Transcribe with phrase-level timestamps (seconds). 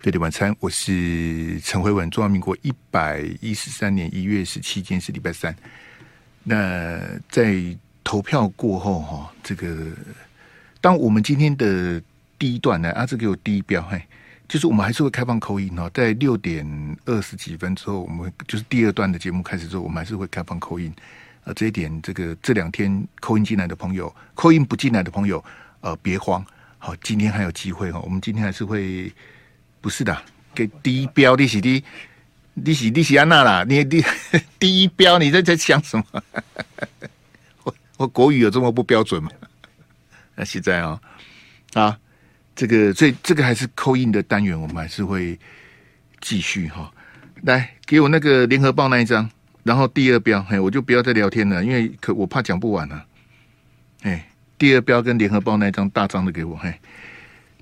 [0.00, 2.08] 费的晚餐，我是陈慧文。
[2.08, 5.54] 中华民国一百一十三年一月十七天是礼拜三。
[6.42, 6.98] 那
[7.28, 7.54] 在
[8.02, 9.88] 投票过后，哈，这个
[10.80, 12.02] 当我们今天的
[12.38, 14.02] 第一段呢，啊，这个有第一标，嘿，
[14.48, 16.66] 就是我们还是会开放 call in 哦，在六点
[17.04, 20.90] 二十几分之后，我们就是第二段的节目开始之后，我们还是会开放 call in。
[21.44, 25.44] 啊，这一点，这个这两天扣音进来的朋友扣音不进来的朋友，
[25.82, 26.42] 呃，别慌，
[26.78, 29.12] 好，今天还有机会哈，我们今天还是会。
[29.80, 30.22] 不是的，
[30.54, 31.82] 给第一标你是的，
[32.54, 34.04] 你是你是安娜啦，你第
[34.58, 36.22] 第一标你在在想什么？
[37.64, 39.30] 我我国语有这么不标准吗？
[40.36, 41.00] 那现在啊
[41.72, 41.98] 啊，
[42.54, 45.38] 这个这这个还是扣印的单元，我们还是会
[46.20, 46.92] 继续哈。
[47.42, 49.30] 来，给我那个联合报那一张，
[49.62, 53.06] 然后第二标，嘿，我就不要再聊天了，因为可我怕讲不完了。
[54.02, 56.74] 哎，第二标跟联合报那一张大张的给我，嘿。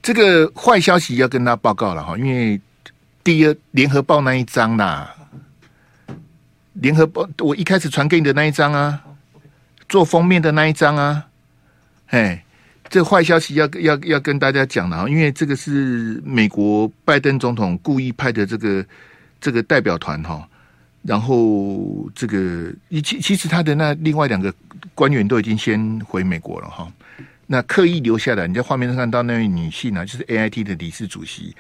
[0.03, 2.61] 这个坏消息要跟他报告了哈，因为
[3.23, 5.15] 第二联合报那一张啦，
[6.75, 9.03] 联合报我一开始传给你的那一张啊，
[9.89, 11.27] 做封面的那一张啊，
[12.07, 12.43] 哎，
[12.89, 18.85] 这坏消息要要要跟大家讲了哈，因为这个是美国拜登总统故意派的这个
[19.41, 20.49] 这个代表团哈，
[21.03, 24.55] 然后这个其其实他的那另外两个
[24.95, 26.91] 官员都已经先回美国了哈。
[27.51, 31.57] 那刻意留下来，你在画面上看到那位女性呢、啊，就是 AIT 的理事主席，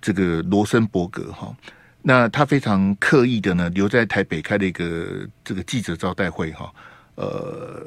[0.00, 1.54] 这个罗森伯格哈。
[2.00, 6.72] 那她非常刻意的呢，留在台北开了一个这个记者招待会哈。
[7.16, 7.86] 呃，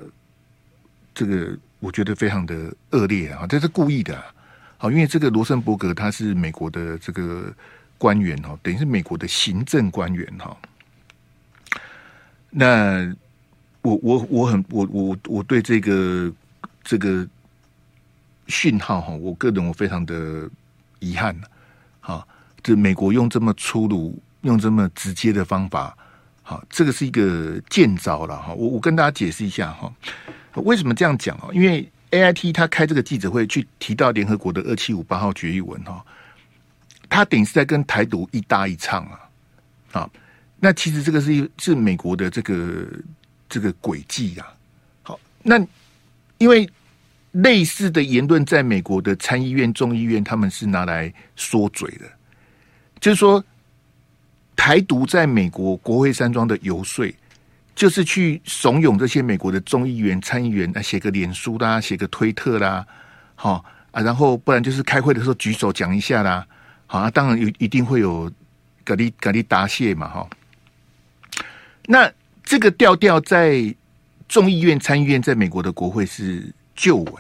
[1.16, 4.23] 这个我觉得非常的恶劣啊，这是故意的。
[4.78, 7.52] 好，因为这个罗森伯格他是美国的这个
[7.97, 10.56] 官员哈，等于是美国的行政官员哈。
[12.52, 13.12] 那
[13.81, 16.31] 我我我很我我我对这个。
[16.83, 17.27] 这个
[18.47, 20.50] 讯号哈，我个人我非常的
[21.00, 21.39] 遗憾，
[22.00, 22.28] 哈，
[22.61, 25.95] 这美国用这么粗鲁、用这么直接的方法，
[26.44, 28.53] 好，这个是一个贱招了哈。
[28.53, 29.94] 我我跟大家解释一下哈，
[30.56, 31.50] 为什么这样讲啊？
[31.53, 36.03] 因为 AIT 他开这个记者会去提到联合国的二七五八号决议文哈，
[37.07, 39.19] 他等于是在跟台独一搭一唱啊，
[39.94, 40.09] 啊，
[40.59, 42.85] 那其实这个是是美国的这个
[43.47, 44.45] 这个诡计呀，
[45.03, 45.66] 好，那。
[46.41, 46.68] 因为
[47.34, 52.06] 类似的言论，在美国的参议院、众议院，他们是拿来说嘴的。
[53.00, 53.44] 就是说，
[54.56, 57.16] 台独在美国国会山庄的游说，
[57.75, 62.84] 就是去怂恿这些美国的众议员、参议员啊，写个脸书啦，写个推特啦，
[63.35, 66.44] 好啊，然后不然就是开会的时候举手讲一下啦，
[66.88, 68.31] 好啊，当然有一定会有
[68.84, 70.28] 咖喱咖喱答谢嘛，哈。
[71.85, 72.12] 那
[72.44, 73.74] 这个调调在。
[74.31, 77.14] 众议院、参议院在美国的国会是旧闻，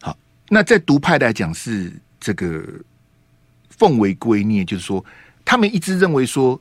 [0.00, 0.16] 好，
[0.48, 2.64] 那在独派来讲是这个
[3.68, 5.04] 奉为圭臬，就是说，
[5.44, 6.58] 他们一直认为说，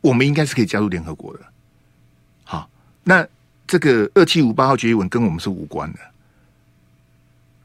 [0.00, 1.40] 我们应该是可以加入联合国的。
[2.42, 2.68] 好，
[3.04, 3.24] 那
[3.68, 6.00] 这个二七五八号决议文跟我们是无关的。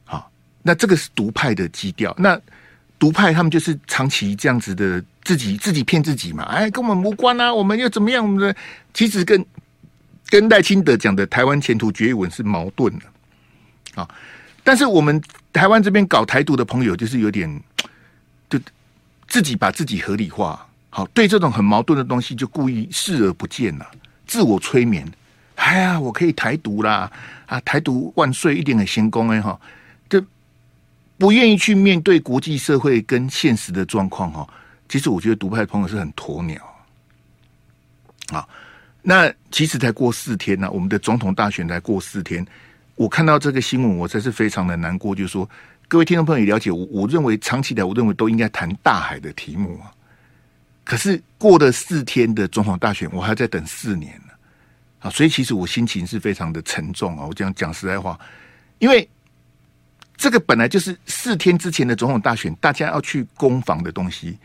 [0.06, 0.30] 好，
[0.62, 2.14] 那这个是独派的基调。
[2.16, 2.40] 那
[3.00, 8.24] 独派他们就是长期这样子的，自己自己骗自己嘛，哎，跟我们无关啊，我们又怎么样？
[8.24, 8.56] 我们的
[8.94, 9.44] 其实跟
[10.29, 13.06] 跟赖清德讲的台湾前途决议文是矛盾的，
[14.01, 14.07] 啊，
[14.63, 15.19] 但是我们
[15.51, 17.62] 台湾这边搞台独的朋友就是有点，
[18.47, 18.59] 就
[19.28, 23.91] 自己把自己合理化，好，对这种很矛盾的东西就故意视而不见了，
[24.28, 25.12] 自我催眠，
[25.56, 27.11] 哎呀，我可以台独啦，
[27.47, 29.59] 啊，台独万岁，一点很先功哎哈，
[30.07, 30.23] 就
[31.17, 34.47] 不愿意去面对国际社会跟现实的状况哈，
[34.88, 36.61] 其实我觉得独派朋友是很鸵鸟，
[38.31, 38.47] 啊。
[39.02, 42.46] 那其实才过四天呢、我们的总统大选才过四天，
[42.96, 45.16] 我看到这个新闻，我真是非常的难过。
[45.16, 45.50] 就是说，
[45.88, 49.92] 各位听众朋友也了解我，我认为长期来，我认为都应该谈大海的题目啊。
[50.84, 54.34] 可是过了四天的总统大选，我还在等四年呢
[55.00, 57.26] 啊，所以其实我心情是非常的沉重啊。
[57.26, 58.20] 我这样讲实在话，
[58.79, 59.08] 因为
[60.18, 64.38] 这个本来就是四天之前的总统大选，大家要去攻防的东西。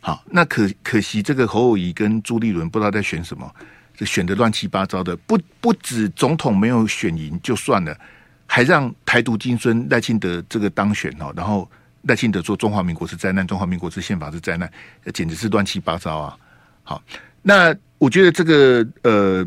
[0.00, 3.50] 好，那可可惜这个侯友宜跟朱立伦不知道在选什么。
[3.96, 7.96] 这选的乱七八糟的，不不止总统没有选赢就算了，
[8.44, 11.70] 还让台独金孙赖清德这个当选哦，然后
[12.02, 14.68] 赖清德说中华民国是灾难，中华民国是宪法是灾难，
[15.12, 16.36] 简直是乱七八糟啊！
[16.82, 17.02] 好，
[17.40, 19.46] 那我觉得这个呃，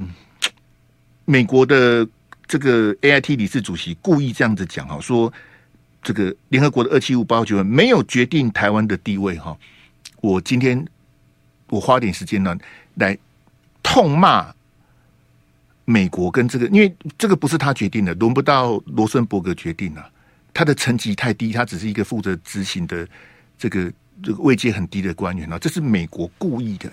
[1.26, 2.08] 美国的
[2.48, 5.32] 这个 AIT 理事主席故意这样子讲哈，说
[6.02, 9.58] 这个联合国的二七五八九没有决定台湾的地位哈，
[10.22, 10.88] 我今天
[11.68, 12.56] 我花点时间呢
[12.96, 13.18] 来。
[13.90, 14.54] 痛骂
[15.86, 20.12] 美国跟这个，因为这个不是他决定的，轮不到罗森伯格决定了。
[20.54, 23.08] 他的层级太低，他只是一个负责执行的
[23.58, 23.90] 这个
[24.22, 26.92] 这个位阶很低的官员啊，这是美国故意的。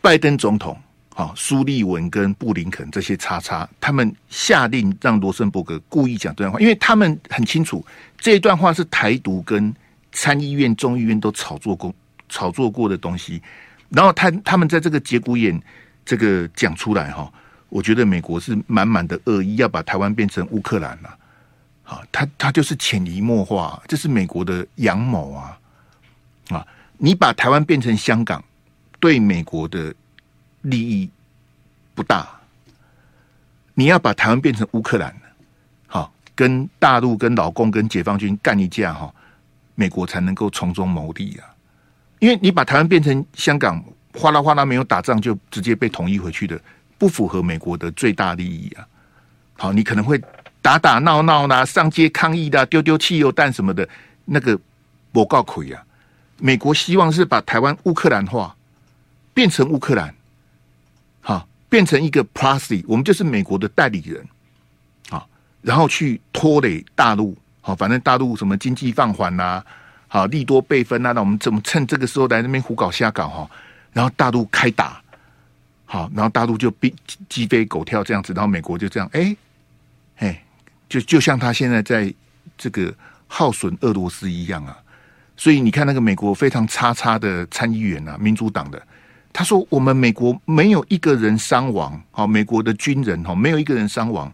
[0.00, 0.74] 拜登总统、
[1.14, 7.84] 好苏利文跟布林肯这些叉叉，他们下令让罗森伯格故意讲这段话，因为他们很清楚
[8.16, 9.74] 这一段话是台独跟
[10.10, 11.94] 参议院、众议院都炒作过、
[12.30, 13.42] 炒作过的东西。
[13.90, 15.60] 然后他他们在这个节骨眼
[16.04, 17.30] 这个讲出来哈，
[17.68, 21.16] 我觉得美国是满满的恶意，要把台湾变成乌克兰了。
[21.82, 25.58] 啊，他他就是潜移默化，这是美国的阳谋啊！
[26.50, 26.64] 啊，
[26.98, 28.44] 你把台湾变成香港，
[29.00, 29.92] 对美国的
[30.62, 31.10] 利益
[31.96, 32.28] 不大。
[33.74, 35.12] 你要把台湾变成乌克兰，
[35.88, 39.12] 好，跟大陆、跟老共、跟解放军干一架哈，
[39.74, 41.49] 美国才能够从中牟利啊！
[42.20, 43.84] 因为你把台湾变成香港，
[44.14, 46.58] 哗啦哗啦没有打仗就直接被统一回去的，
[46.96, 48.86] 不符合美国的最大利益啊！
[49.54, 50.22] 好，你可能会。
[50.62, 53.88] 打打闹闹啦，上街抗议的，丢丢汽油弹什么的，
[54.26, 54.60] 那个
[55.10, 55.82] 我告亏啊！
[56.36, 58.54] 美国希望是把台湾乌克兰化，
[59.32, 60.14] 变成乌克兰，
[61.22, 64.22] 好，变成一个 proxy，我们就是美国的代理人，
[65.08, 65.26] 好，
[65.62, 69.64] 然后去拖累大陆，好，反正大陆什么经济放缓呐，
[70.12, 73.50] 好，利多倍分啊，那我们怎么趁这个时候来那边胡搞瞎搞哈？
[73.92, 75.00] 然后大陆开打，
[75.86, 76.94] 好，然后大陆就鸡
[77.28, 79.36] 鸡飞狗跳这样子，然后美国就这样，哎、欸，
[80.16, 80.42] 哎。
[80.90, 82.12] 就就像他现在在
[82.58, 82.92] 这个
[83.28, 84.76] 耗损俄罗斯一样啊，
[85.36, 88.82] 所以你看那个美国非常叉叉的参议员啊，民主党的，
[89.32, 94.32] 他说我们美国没有一个人伤亡，好，美国的军人哈没有一个人伤亡，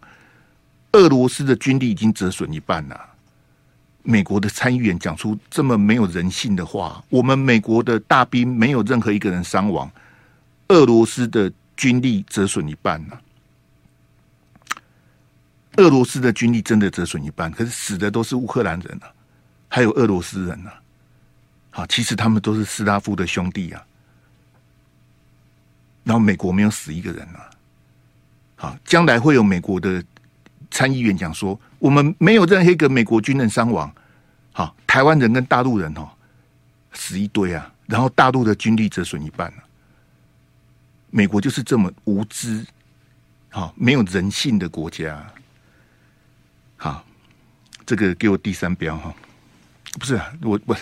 [0.93, 2.99] 俄罗斯的军力已经折损一半了。
[4.09, 9.91] 美国的参议员讲出这么没有人性的话，我们美国的大兵没有任何一个人伤亡，
[10.69, 13.21] 俄罗斯的军力折损一半了。
[15.75, 19.11] 俄罗斯的军力真的折损一半，可是死的都是乌克兰人啊，
[19.67, 20.81] 还有俄罗斯人啊。
[21.69, 23.85] 好，其实他们都是斯拉夫的兄弟啊。
[26.05, 27.49] 然后美国没有死一个人啊。
[28.55, 30.01] 好，将来会有美国的
[30.77, 33.91] 参议员讲说，我们没有任何一个美国军人伤亡。
[34.51, 36.07] 好，台湾人跟大陆人哦，
[36.93, 37.73] 死一堆啊。
[37.87, 39.63] 然后大陆的军力折损一半啊。
[41.09, 42.63] 美国就是这么无知，
[43.49, 45.25] 好，没有人性的国家。
[46.75, 47.03] 好，
[47.83, 49.11] 这个给我第三标哈，
[49.93, 50.77] 不是啊我我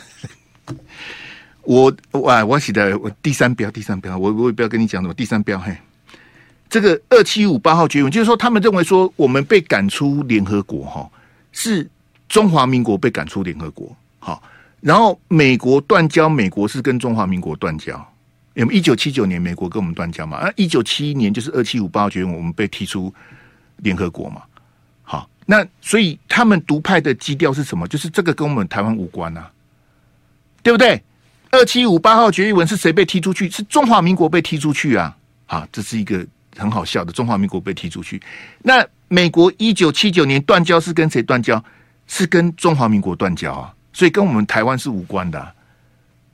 [1.62, 5.78] 我我我写的我第三标第三标，我我也不要跟你讲什么第三标嘿，
[6.70, 11.10] 这个二七五八号决议文就是说，他们认为说我们被赶出联合国哈，
[11.52, 11.90] 是
[12.28, 14.42] 中华民国被赶出联合国，好，
[14.82, 18.14] 然后美国断交，美国是跟中华民国断交，
[18.56, 23.14] 因为一九七九年美国跟我们断交嘛，啊，一九七一年就是二七五八号决议文，我们被踢出
[23.78, 24.42] 联合国嘛。
[25.04, 27.88] 好那所以他们独派的基调是什么？
[27.88, 29.52] 就是这个跟我们台湾无关啊，
[30.64, 31.02] 对不对？
[31.52, 33.50] 二七五八号决议文是谁被踢出去？
[33.50, 35.16] 是中华民国被踢出去啊！
[35.46, 36.26] 啊，这是一个
[36.58, 38.22] 很好笑的，中华民国被踢出去。
[38.64, 41.64] 那美国一九七九年断交是跟谁断交？
[42.08, 43.74] 是跟中华民国断交啊！
[43.92, 45.54] 所以跟我们台湾是无关的。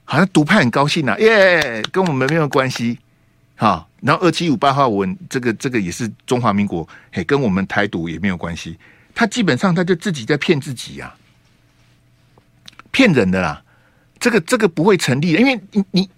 [0.03, 2.99] 好像独派很高兴啊，耶，跟我们没有关系。
[3.55, 8.77] 好，然后二七五八号文这个这个也是中华民国，嘿，跟我们台独也没有关系。
[9.15, 11.15] 他基本上他就自己在骗自己呀、啊，
[12.91, 13.63] 骗人的啦，
[14.19, 16.09] 这个这个不会成立的，因为你你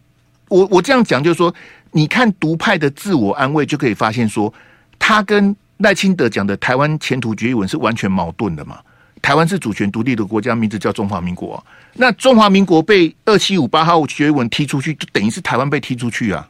[0.48, 1.54] 我我这样讲就是说，
[1.94, 4.54] 你看独派的自我安慰就可以发现说，
[5.00, 8.80] 他跟赖清德讲的台湾前途决议文是完全矛盾的嘛。
[9.22, 16.50] 台湾是主权独立的国家，名字叫中华民国、啊，那中华民国被二七五八号决议文踢出去，就等于是台湾被踢出去啊。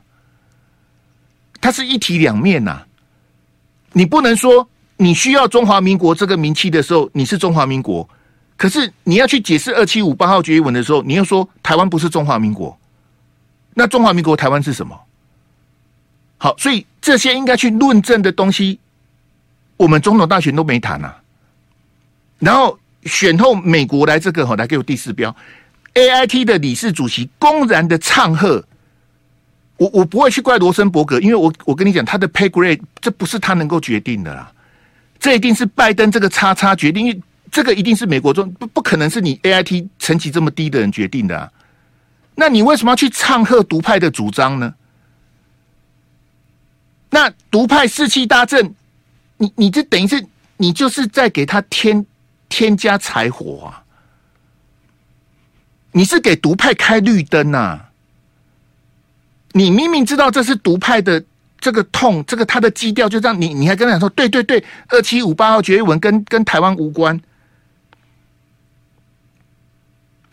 [1.61, 2.81] 它是一体两面呐、
[3.91, 4.67] 你不能说。
[4.95, 8.07] 你需要中华民国这个名气的时候，你是中华民国；
[8.55, 12.77] 可是你要去解释二七五八号决议文的时候，你又说台湾不是中华民国。
[13.73, 14.97] 那中华民国台湾是什么？
[16.43, 18.77] 好，所以这些应该去论证的东西，
[19.77, 21.17] 我们总统大选都没谈啊。
[22.37, 25.33] 然后选后美国来这个，好，来给我第四标
[25.93, 28.61] ，AIT 的理事主席公然的唱和。
[29.77, 34.51] 我我不会去怪罗森伯格，因为我我跟你讲，他的 pay grade 这不是他能够决定的啦。
[35.17, 37.23] 这一定是拜登这个叉叉决定，
[37.53, 41.49] 这个一定是美国中不不可能是你 A I T 层级这么低的人决定的啊。
[42.35, 44.73] 那你为什么要去唱和独派的主张呢？
[47.13, 48.73] 那独派士气大振，
[49.37, 50.25] 你你这等于是
[50.57, 52.03] 你就是在给他添
[52.49, 53.85] 添加柴火啊！
[55.91, 57.79] 你是给独派开绿灯呐！
[59.51, 61.23] 你明明知道这是独派的。
[61.59, 67.17] 这个痛，这个他的基调就这样，你你还跟他说，对对对，二七五八号决议文跟跟台湾无关，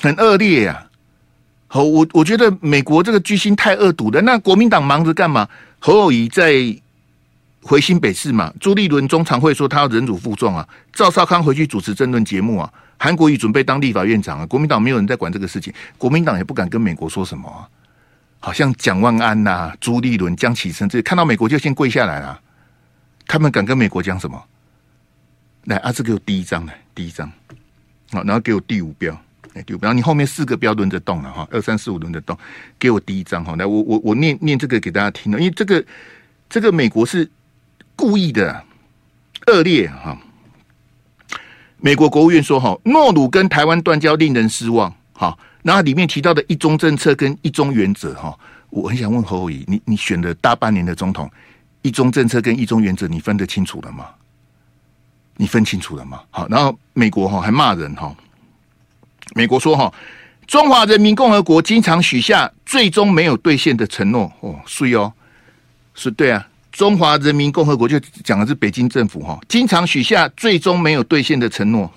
[0.01, 0.91] 很恶劣呀、啊。
[1.69, 4.21] 好，我我觉得美国这个居心太恶毒了。
[4.23, 5.49] 那国民党忙着干嘛？
[5.81, 6.55] 侯友宜在
[7.63, 17.69] 回新北市嘛，朱立伦中常会说他要忍辱负重啊，赵少康回去主持政论节目啊，韩国瑜准备当立法院长啊，国民党没有人在管这个事情，国民党也不敢跟美国说什么啊。
[18.43, 22.41] 好像蒋万安呐、啊、朱立伦、江启臣这看到美国就先跪下来了，
[23.27, 24.43] 他们敢跟美国讲什么？
[25.65, 27.31] 来，阿志给我第一张来，第一张，
[28.13, 29.15] 好，然后给我第五标。
[29.55, 32.39] 哎，对，然后你后面四个标轮着动了哈，二三四五轮着动，
[32.79, 35.85] 给我第一张哈，来，我我我念念这个给大家听了，因为这个
[36.49, 37.29] 这个美国是
[37.97, 38.65] 故意的
[39.49, 40.17] 恶劣哈。
[41.79, 48.39] 美国国务院说哈，诺鲁跟台湾断交令人失望哈，然后里面提到的一中政策跟一中原则哈，
[48.69, 51.29] 我很想问侯友宜，你你选了大半年的总统，
[51.83, 54.07] 一中政策跟一中原则你分得清楚了吗？
[55.37, 56.21] 你分清楚了吗？
[56.31, 58.15] 好，然后美国哈还骂人哈。
[59.35, 59.93] 美国说：“哈，
[60.47, 64.33] 中华人民共和国经常许下最终没有兑现的承诺。
[64.41, 65.13] 哦，是哦，
[65.95, 66.47] 是对啊。
[66.73, 71.93] 中华人民共和国就讲的是北京政府哈，经常许下最终没有兑现的承诺。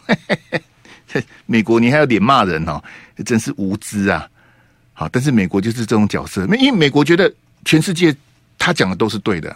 [1.46, 2.84] 美国，你还有脸骂人哦，
[3.24, 4.28] 真是无知啊！
[4.94, 7.32] 好，但是美国就是这种角色，因为美国觉得
[7.66, 8.16] 全世界
[8.58, 9.56] 他讲的都是对的。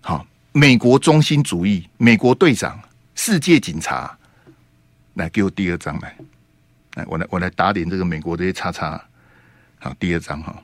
[0.00, 2.80] 好，美国中心主义，美国队长，
[3.14, 4.16] 世界警察，
[5.14, 6.16] 来给我第二张来。”
[6.96, 9.00] 来，我来，我来打点这个美国这些叉叉。
[9.78, 10.56] 好，第二章哈。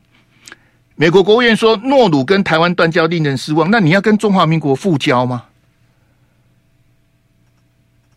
[0.96, 3.70] 美国国务院说，诺鲁跟台湾断交令人失望。
[3.70, 5.44] 那你要跟中华民国复交吗？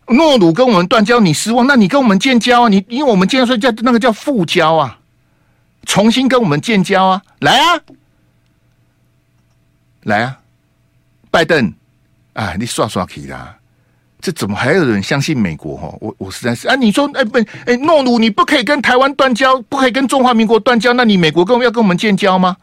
[0.07, 1.67] 诺鲁跟我们断交，你失望？
[1.67, 2.69] 那你跟我们建交啊？
[2.69, 4.97] 你因为我们经常说叫那个叫复交啊，
[5.85, 7.81] 重新跟我们建交啊，来啊，
[10.03, 10.39] 来啊，
[11.29, 11.73] 拜登，
[12.33, 13.57] 啊，你刷刷起啦。
[14.25, 15.77] 这怎么还有人相信美国？
[15.77, 16.73] 哈，我我实在是啊！
[16.73, 22.57] 你说，哎不，哎诺鲁，你不可以跟台湾断交，不可以跟中华民国断交，那你美国跟要跟我们建交吗？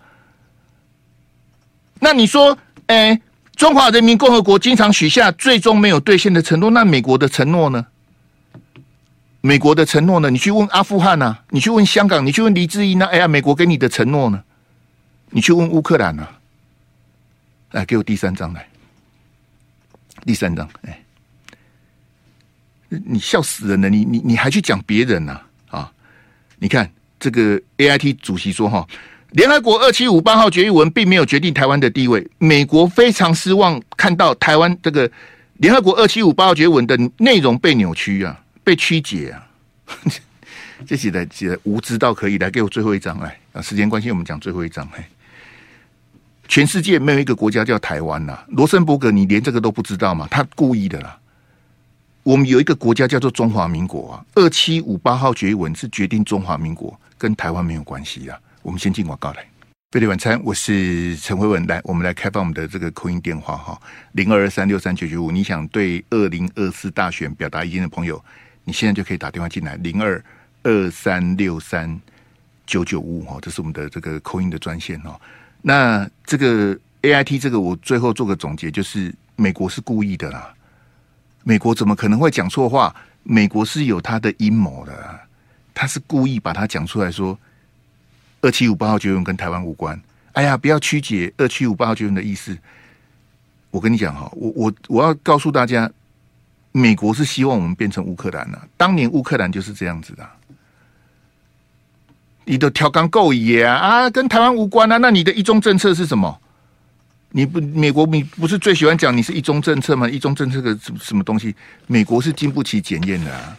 [2.00, 3.20] 那你说，哎，
[3.54, 7.86] 中华人民共和国经常许下最终没有兑现的承诺，那美国的承诺呢？
[9.40, 10.30] 美国的承诺呢？
[10.30, 13.06] 你去问阿富汗呐、啊，你去问香港，你去问黎智英呢？
[13.06, 14.42] 哎呀，美国给你的承诺呢？
[15.30, 16.34] 你去问乌克兰呢、啊？
[17.70, 18.66] 来，给我第三张来，
[20.26, 20.98] 第三张，哎。
[23.06, 23.88] 你笑死人了！
[23.88, 25.40] 你你你还去讲别人呢？
[25.68, 25.90] 啊，
[26.58, 28.86] 你看这个 AIT 主席说哈，
[29.30, 32.26] 联合国二七五八号决议文并没有决定台湾的地位。
[32.38, 35.10] 美国非常失望看到台湾这个
[35.58, 39.46] 联合国二七五八号决议文的内容被扭曲啊，被曲解啊。
[40.84, 43.62] 这写的写的无知到可以来给我最后一张来啊！
[43.62, 44.84] 时间关系，我们讲最后一张。
[44.88, 45.00] 嘿，
[46.48, 48.36] 全世界没有一个国家叫台湾呐。
[48.48, 50.26] 罗森伯格，你连这个都不知道吗？
[50.28, 51.16] 他故意的啦。
[52.24, 58.38] 我们有一个国家叫做中华民国啊，二七五八号决议文是决定中华民国，跟台湾没有关系啊。
[58.62, 59.44] 我们先进广告来，
[59.90, 63.76] 费力晚餐，我是陈慧文，来，我们来开放我们的这个扣音电话哈，
[64.12, 65.32] 零二二三六三九九五。
[65.32, 68.24] 你想对二零二四大选表达意见的朋友，
[68.62, 70.24] 你现在就可以打电话进来，零二
[70.62, 72.00] 二三六三
[72.64, 75.20] 九九五哈，这是我们的这个扣音的专线哦。
[75.60, 80.54] 那这个 AIT 这个，我最后做个总结，就是美国是故意的啦。
[81.44, 82.94] 美国怎么可能会讲错话？
[83.24, 85.20] 美国是有他的阴谋的，
[85.72, 87.38] 他是故意把它讲出来说，
[88.40, 90.00] 二七五八号决议跟台湾无关。
[90.32, 92.58] 哎呀，不要曲解二七五八号决议的意思。
[93.70, 95.88] 我跟你讲哈，我我我要告诉大家，
[96.72, 98.60] 美国是希望我们变成乌克兰的。
[98.76, 100.28] 当年乌克兰就是这样子的。
[102.44, 104.96] 你的调缸够野啊，跟台湾无关啊？
[104.96, 106.41] 那你的一中政策是什么？
[107.34, 110.06] 你不，美国你不是最喜欢讲你是一中政策吗？
[110.08, 111.54] 一中政策的什什么东西？
[111.86, 113.56] 美国是经不起检验的啊！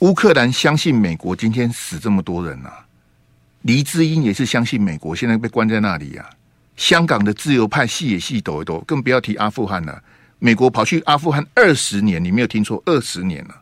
[0.00, 2.84] 乌克兰相信美国，今天死这么多人啊！
[3.62, 6.28] 黎智英也是相信美国，现在被关在那里啊！
[6.76, 10.02] 香港的自由派戏也戏抖一抖，更不要提阿富汗了。
[10.40, 13.54] 美国跑去阿富汗二十年，你没有听错，二十年了。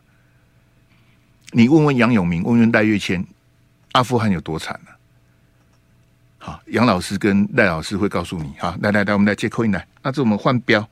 [1.51, 3.23] 你问问杨永明，问问戴月谦，
[3.91, 4.91] 阿富汗有多惨呢？
[6.45, 8.53] 好，杨老师跟赖老师会告诉你。
[8.59, 9.83] 好，来来来，我们来接扣音来。
[10.03, 10.87] 那这我们换标，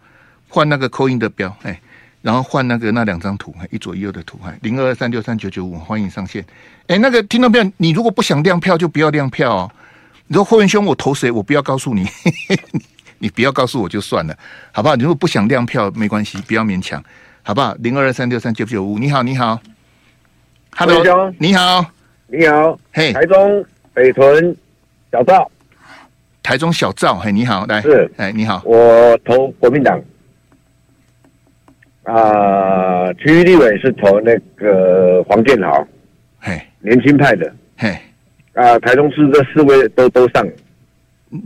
[0.49, 1.79] 换那个扣音的标，哎，
[2.23, 6.43] 然后换那个那两张图，一左一右的图，哎，零二二三六三九九五，欢迎上线。
[6.87, 7.71] 哎，那个听到没有？
[7.77, 9.71] 你如果不想亮票，就不要亮票哦。
[10.25, 11.29] 你说霍元兄，我投谁？
[11.29, 12.07] 我不要告诉 你，
[13.19, 14.35] 你不要告诉我就算了，
[14.71, 14.95] 好不好？
[14.95, 16.99] 你如果不想亮票，没关系，不要勉强，
[17.43, 17.75] 好不好？
[17.75, 19.61] 零二二三六三九九五，你好，你好
[20.75, 21.85] ，Hello，兄你好，
[22.25, 24.57] 你好，嘿，台中北屯。
[25.13, 25.47] 小赵，
[26.41, 29.95] 台中小赵，嘿，你好，来，是，哎，你好，我投国民党，
[32.01, 35.87] 啊、呃，区域立委是投那个黄建豪，
[36.39, 37.95] 嘿，年轻派的，嘿，
[38.53, 40.43] 啊，台中市这四位都都上，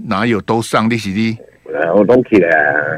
[0.07, 0.89] 哪有都上？
[0.89, 1.37] 你是你？
[1.93, 2.49] 我都起来，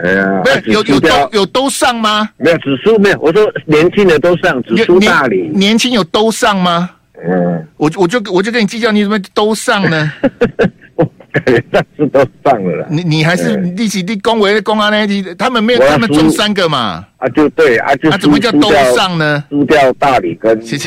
[0.04, 2.30] 哎呀，有有都有都上吗？
[2.38, 3.20] 没有，只输没有。
[3.20, 5.50] 我说年轻的都上，只输大理。
[5.50, 6.92] 年轻有都上吗？
[7.26, 10.12] 嗯，我我就我就跟你计较，你怎么都上呢？
[10.96, 12.88] 我感觉上次都上了啦。
[12.90, 15.36] 你你还是利息利公维公安呢？
[15.38, 17.06] 他们没有，他们中三个嘛。
[17.18, 19.44] 啊，就对啊，就他怎么叫都上呢？
[19.50, 20.80] 输掉大理跟清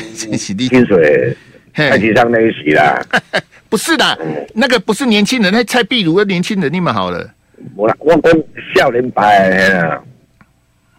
[0.86, 1.36] 水，
[1.72, 3.00] 太极上那一席啦。
[3.68, 4.18] 不是的，
[4.54, 7.30] 那个不是年轻人，那蔡壁如的年轻人，你们好了。
[7.76, 8.32] 我我讲
[8.74, 10.00] 少年派啊，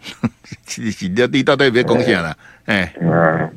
[0.65, 2.35] 是是，你你到底别讲啥啦？
[2.65, 3.51] 哎，嗯，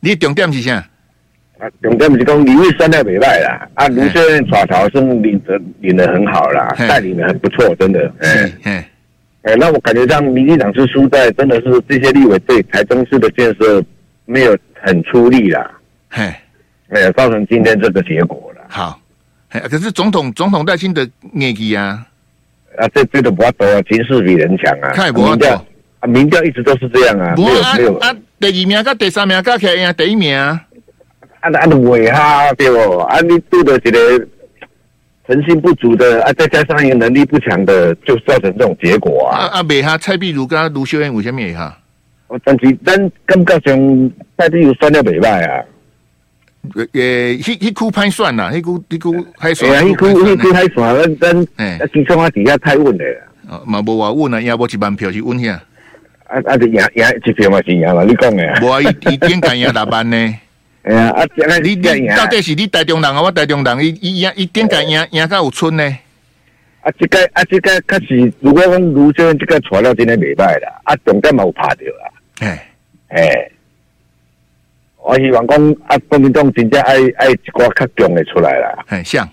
[0.00, 0.74] 你重点是啥？
[1.58, 8.12] 啊，重点是讲李慧酸的袂歹啦，啊，卢秀燕耍头是领的领的很好啦，带领的很不错，真的。
[8.20, 8.90] 哎哎，
[9.42, 13.82] 哎，那我感觉上民进党是输在真的是这些立委对台中市的建设
[14.24, 15.68] 没有很出力啦，
[16.08, 16.32] 嘿，
[16.90, 18.62] 哎，造成今天这个结果了。
[18.68, 19.00] 好。
[19.50, 22.06] 可是总统总统带新的业绩啊，
[22.76, 24.90] 啊，这这都不要多，情势比人强啊。
[24.92, 25.66] 太不要多
[26.00, 27.34] 啊，民调一直都是这样啊。
[27.36, 30.64] 没有没有啊，第二名跟第三名加起来赢第一名啊。
[31.40, 32.98] 啊啊，尾哈对不？
[32.98, 34.26] 啊，你度的这个
[35.26, 39.38] 诚信不足的啊，再加上一个能力不强的，就造成这种结果啊。
[39.38, 41.78] 啊啊，尾哈蔡碧如跟卢秀燕为什么哈？
[42.28, 45.64] 我但是咱感觉上蔡壁如算了袂歹啊。
[46.74, 49.70] 呃，迄迄区歹选啦，迄区迄区歹选。
[49.70, 53.04] 哎呀，迄区迄区歹选，咱咱哎，基础啊底下太稳了。
[53.48, 55.58] 哦，嘛无话稳啊，也无一万票是稳下。
[56.28, 58.42] 啊啊，就赢赢一票嘛是赢嘛，你讲的。
[58.62, 60.16] 无啊，伊伊点敢赢六万呢？
[60.84, 61.24] 哎呀，啊，
[61.62, 63.20] 你你到底是你台中人啊？
[63.20, 65.82] 我台中人，伊伊赢伊点敢赢赢到有村呢？
[66.82, 72.10] 啊，这个啊，这个确实，如果讲卢秀燕这个材料真诶袂歹啦，啊，重点嘛有拍着啦。
[72.40, 72.68] 哎
[73.08, 73.50] 哎。
[75.00, 78.84] 我希望讲啊，国民党真正爱爱一寡较强的出来啦。
[78.86, 79.24] 很像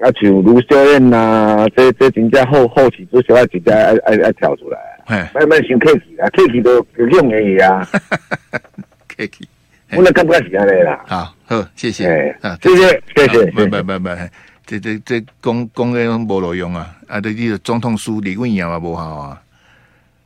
[0.00, 4.78] 啊，像卢秀燕呐，这这真正后后期都需要真正爱爱爱跳出来。
[5.08, 7.86] 哎，慢慢想客气啊，客气都有用而已啊。
[9.08, 9.48] 客气，
[9.92, 11.04] 我那干不干是安尼啦。
[11.06, 12.06] 好，好，谢谢。
[12.40, 13.50] 啊，谢谢，谢谢。
[13.52, 14.30] 拜拜拜拜。
[14.64, 16.96] 这这这讲讲的无路用啊！
[17.06, 19.42] 啊，这个总统输李伟也嘛无好啊。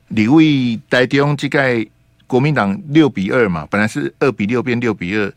[0.08, 1.86] 李伟台中这个。
[2.24, 5.30] 国民党六比二嘛，本来是二比六变六比二，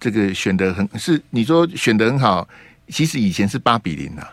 [0.00, 2.48] 这个选的很是你说选的很好，
[2.88, 4.28] 其实以前是八比零啊。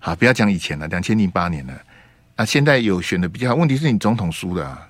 [0.00, 1.72] 好，不要讲以前了，两千零八年了
[2.36, 3.54] 啊，现在有选的比较好。
[3.54, 4.88] 问题是你总统输了，啊，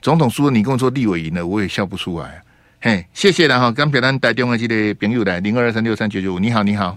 [0.00, 2.42] 总统输了，你跟我说立委赢了，我也笑不出来。
[2.80, 6.96] 嘿，谢谢了哈，刚表单打电话机的朋友来零二二三六三九九五，你好，你好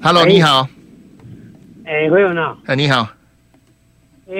[0.00, 0.66] ，Hello，你好，
[1.84, 3.06] 哎，会有呢，哎，你好，
[4.30, 4.34] 哎，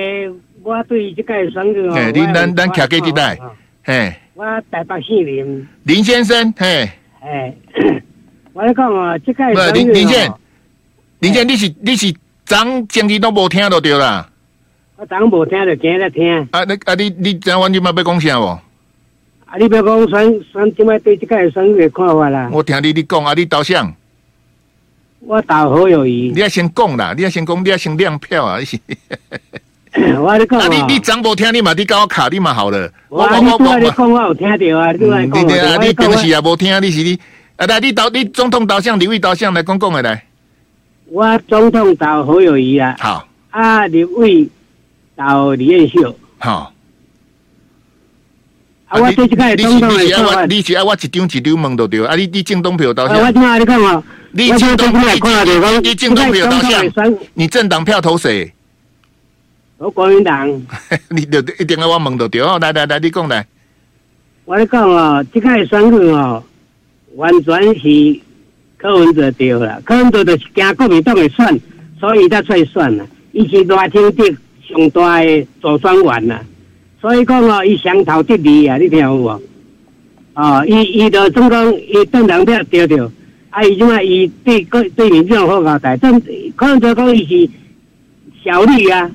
[0.63, 3.39] 我对这个选举哎，你咱咱卡给几代？
[3.83, 6.89] 哎，我台北市林，林先生，嘿，
[7.21, 7.55] 哎，
[8.55, 10.33] 我来讲啊，这个不林林先，
[11.19, 12.15] 林先，你是你是
[12.47, 14.31] 张经理都无听到对啦，
[15.01, 16.49] 我张无听到，今日听。
[16.51, 18.47] 啊，你啊你你张完全嘛要讲啥无？
[19.47, 22.51] 啊，你不要讲选选今麦对这个选举的看法啦。
[22.53, 23.77] 我听你你讲啊，你投谁？
[25.21, 26.33] 我投好友谊。
[26.35, 28.59] 你要先讲啦，你要先讲，你要先亮票啊！
[30.19, 32.91] 我你讲，你你张无听，你嘛你搞我卡，你嘛好了。
[33.09, 35.47] 我我我我讲我有听到啊，你讲。
[35.47, 37.17] 你啊，你平时也无听，你是你
[37.55, 37.65] 啊？
[37.67, 40.25] 来，你导你总统导向，立委导向来讲讲的来。
[41.07, 42.97] 我总统导好友谊啊。
[42.99, 43.29] 好。
[43.51, 44.49] 啊，立委
[45.19, 46.17] 导李彦秀。
[46.39, 46.73] 好。
[48.87, 50.47] 啊，我对这个总统的看法。
[50.47, 52.15] 你是爱我一张一张问到对啊？
[52.15, 53.19] 你你政党票导向。
[53.19, 54.03] 我听你讲啊。
[54.31, 57.19] 你政党票，你政党票导向。
[57.35, 58.53] 你政党票投谁？
[59.79, 60.49] 我国民党，
[61.11, 63.45] 你就一定要我问到对哦，来来来，你讲来。
[64.45, 66.43] 我来讲哦，这个选举哦，
[67.17, 68.21] 完全是
[68.77, 71.61] 柯文哲对啦，柯文哲就是惊国民党会选，
[71.99, 73.05] 所以才出来选啦。
[73.33, 74.25] 伊是赖清德
[74.69, 76.41] 上大的助选员呐，
[77.01, 79.41] 所以讲哦，伊上头得利啊，你听有无？
[80.35, 83.01] 哦，伊伊就总讲伊政党票对对，
[83.51, 84.03] 啊，伊怎啊？
[84.03, 86.21] 伊对对对民众好交代，但
[86.55, 87.51] 柯文哲讲伊是
[88.45, 89.11] 小绿啊。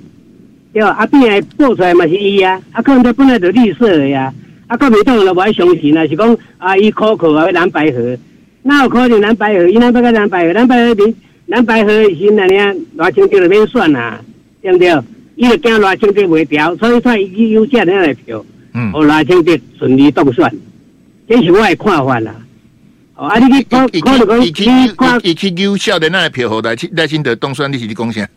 [0.73, 4.33] 对啊，阿扁来报出来嘛是伊啊，啊可能他本来就绿色的呀，
[4.67, 8.17] 啊国民党就不爱相信啊，是讲啊伊口口啊蓝白合，
[8.63, 9.67] 哪有可能蓝白合？
[9.69, 10.53] 伊哪不个蓝白合？
[10.53, 11.13] 蓝白合蓝
[11.45, 14.19] 蓝白合是那样，赖清德就免选啊，
[14.61, 14.89] 对不对？
[15.35, 20.51] 伊就惊赖清德袂调，所以才伊有这样的票，嗯，哦赖清德顺利当选，
[21.27, 22.35] 这是我的看法啦。
[23.15, 28.27] 哦，啊你去可可能讲你看，伊去有效的那票，后来赖清德当选，你是你讲啥？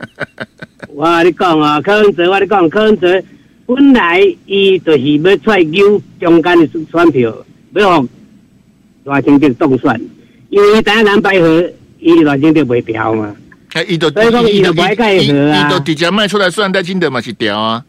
[0.89, 3.23] 我你讲啊，柯文哲，我你讲柯文哲，
[3.67, 7.37] 本来伊就是要出来揪中间的选票，
[7.75, 8.09] 要让
[9.05, 10.01] 赖清德当选，
[10.49, 11.63] 因为台南白河
[11.99, 13.35] 伊赖清德袂调嘛。
[13.77, 15.69] 哎，伊都伊都袂改河啊。
[15.69, 17.85] 伊都直接卖出来算赖清德嘛是调啊。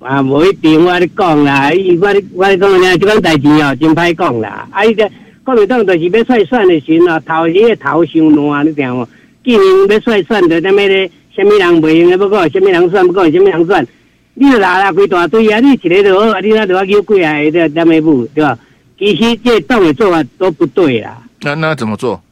[0.00, 4.68] 啊，无一定我咧讲啦，伊我咧我咧讲咧，即款代志哦，真歹讲啦。
[4.70, 5.10] 啊，伊个
[5.42, 9.08] 国民党就是要选选的时阵哦，头一个头伤烂，你听无？
[9.42, 11.10] 今年要选选的，在咩咧？
[11.34, 13.88] 什么人袂用的，不过什么人选，不过什么人选。
[14.34, 15.60] 你就拉拉规大堆啊！
[15.60, 18.58] 你一个就好，啊，你那就要叫几下的在内部，对吧？
[18.98, 21.22] 其实这党的做法都不对啦。
[21.40, 22.22] 那那怎么做？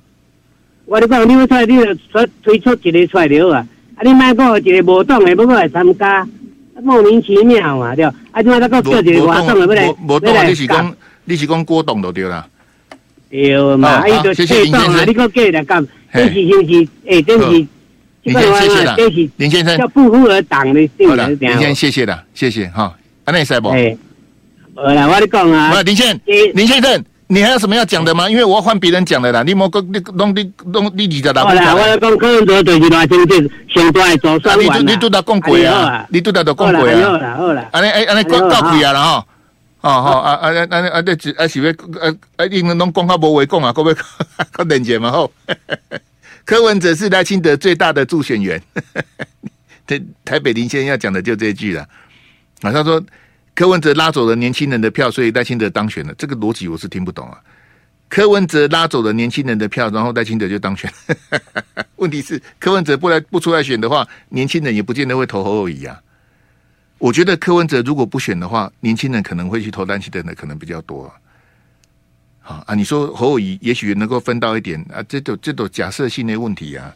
[0.91, 3.67] 我你讲，你要出来，你就出推出一个出来就好啊！
[3.95, 6.27] 啊，你莫讲一个无党的，不过来参加，
[6.83, 8.13] 莫名其妙嘛，对吧？
[8.33, 9.89] 啊，怎么再讲叫一个活动的不来？
[10.09, 12.45] 无党，你是讲你是讲郭董就对啦。
[13.31, 13.89] 对嘛？
[13.89, 15.05] 啊，伊就退党啊！
[15.07, 15.87] 你讲过来干？
[16.13, 17.67] 这是是是，哎，这是。
[18.25, 18.97] 林先生，谢谢了。
[19.37, 21.37] 林先生，叫不符合党的性质。
[21.39, 22.93] 林先生，谢谢了，谢谢哈。
[23.25, 23.71] 安内塞博。
[23.71, 23.97] 哎，
[24.75, 25.81] 好了，我你讲啊。
[25.83, 28.29] 林先，林先生，你还有什么要讲的吗？
[28.29, 29.45] 因为我要换别人讲的啦。
[29.45, 31.43] 你莫讲，你弄你弄你你在哪？
[31.43, 34.79] 好啦，我讲柯文哲就是拿经济先对做算完了。
[34.79, 36.05] 你你都在讲过啊？
[36.11, 37.01] 你都在都讲过啊？
[37.03, 37.69] 好了好了。
[37.71, 39.27] 安内哎安内告告开啊了哈。
[39.83, 41.03] 哦吼啊啊啊啊啊！
[41.03, 42.45] 这啊是要啊啊！
[42.51, 44.05] 你们拢讲较无话讲啊，可不可以
[44.51, 45.33] 可连接嘛吼？
[46.45, 48.61] 柯文哲是赖清德最大的助选员，
[49.87, 51.87] 台台北林先生要讲的就这一句了。
[52.61, 53.01] 马上说
[53.61, 56.15] 柯文哲拉走了年轻人的票，所以赖清德当选了。
[56.15, 57.39] 这个逻辑我是听不懂啊。
[58.09, 60.91] 柯文哲拉走了年轻人的票，然后赖清德就当选。
[61.97, 66.01] 问题是柯文哲不来不出来选的话，年轻人也不见得会投侯友宜啊。
[66.97, 71.13] 我觉得柯文哲如果不选的话，年轻人可能会去投赖清德的可能比较多
[72.43, 72.65] 啊。
[72.65, 76.91] 啊，你说侯友宜也许能够分到一点啊，这都这都假设性的问题啊，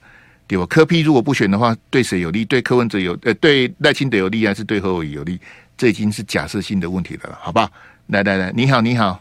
[0.47, 0.65] 对吧？
[0.65, 2.43] 柯批如果不选的话，对谁有利？
[2.43, 5.39] 对柯文哲有呃，对赖清德有利还是对侯友宜有利？
[5.77, 7.69] 这已经是假设性的问题了，好吧？
[8.09, 9.21] 来来来，你好，你好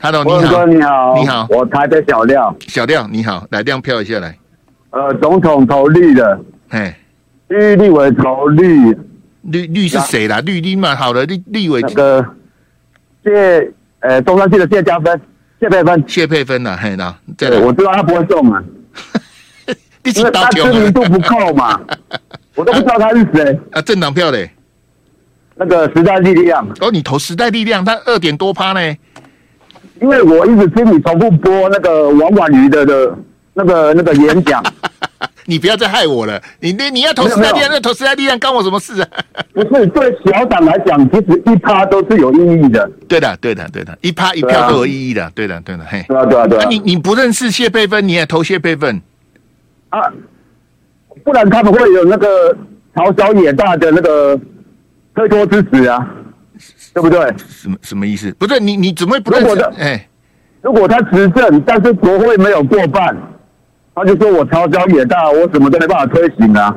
[0.00, 4.36] ，Hello，你好，你好，你好，我台北小廖，小廖你好，来亮票一下来，
[4.90, 6.96] 呃，总统投绿的，哎，
[7.48, 8.96] 绿立委投绿，
[9.42, 10.40] 绿绿是谁啦？
[10.40, 12.24] 绿绿嘛，好的，立立委那个
[13.24, 13.72] 谢。
[14.00, 15.20] 呃，中山区的谢家芬，
[15.58, 18.62] 谢佩芬，谢佩芬呐，嘿，呐对，我知道他不会中啊，
[20.04, 21.80] 因为他知名度不够嘛，
[22.54, 23.58] 我都不知道他是谁。
[23.72, 23.82] 啊。
[23.82, 24.48] 政党票嘞，
[25.56, 26.66] 那个时代力量。
[26.80, 28.80] 哦，你投时代力量，他二点多趴呢。
[30.00, 33.18] 因为我一直听你重复播那个王婉瑜的的
[33.54, 34.62] 那个那个演讲。
[35.48, 36.42] 你不要再害我了！
[36.58, 39.08] 你那你要投时代力量，那投时代力量干我什么事啊？
[39.54, 42.90] 不是对小党来讲，其实一趴都是有意义的。
[43.06, 45.30] 对的，对的，对的，一趴一票都有意义的。
[45.36, 46.04] 对的，对的，嘿。
[46.08, 46.66] 对啊，对啊，对啊。
[46.68, 49.00] 你你不认识谢佩芬，你也投谢佩芬
[49.90, 50.12] 啊？
[51.24, 52.52] 不然他们会有那个
[52.94, 54.38] 嘲小野大的那个
[55.16, 56.06] 推脱支持啊？
[56.94, 57.20] 对不对？
[57.48, 58.30] 什么什么意思？
[58.38, 59.62] 不对，你你怎么会不认识？
[59.78, 60.08] 哎，
[60.62, 63.16] 如果他执政，但是国会没有过半。
[63.94, 66.74] 他就说我朝小野大，我怎么都没办法推行啊！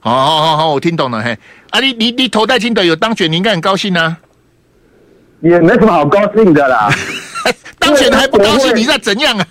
[0.00, 1.36] 好好好好，我听懂了嘿。
[1.70, 4.18] 啊，你你你头戴金的有当选，你应该很高兴啊。
[5.40, 6.90] 也没什么好高兴的啦。
[7.78, 9.46] 当选还不高兴，你在怎样啊？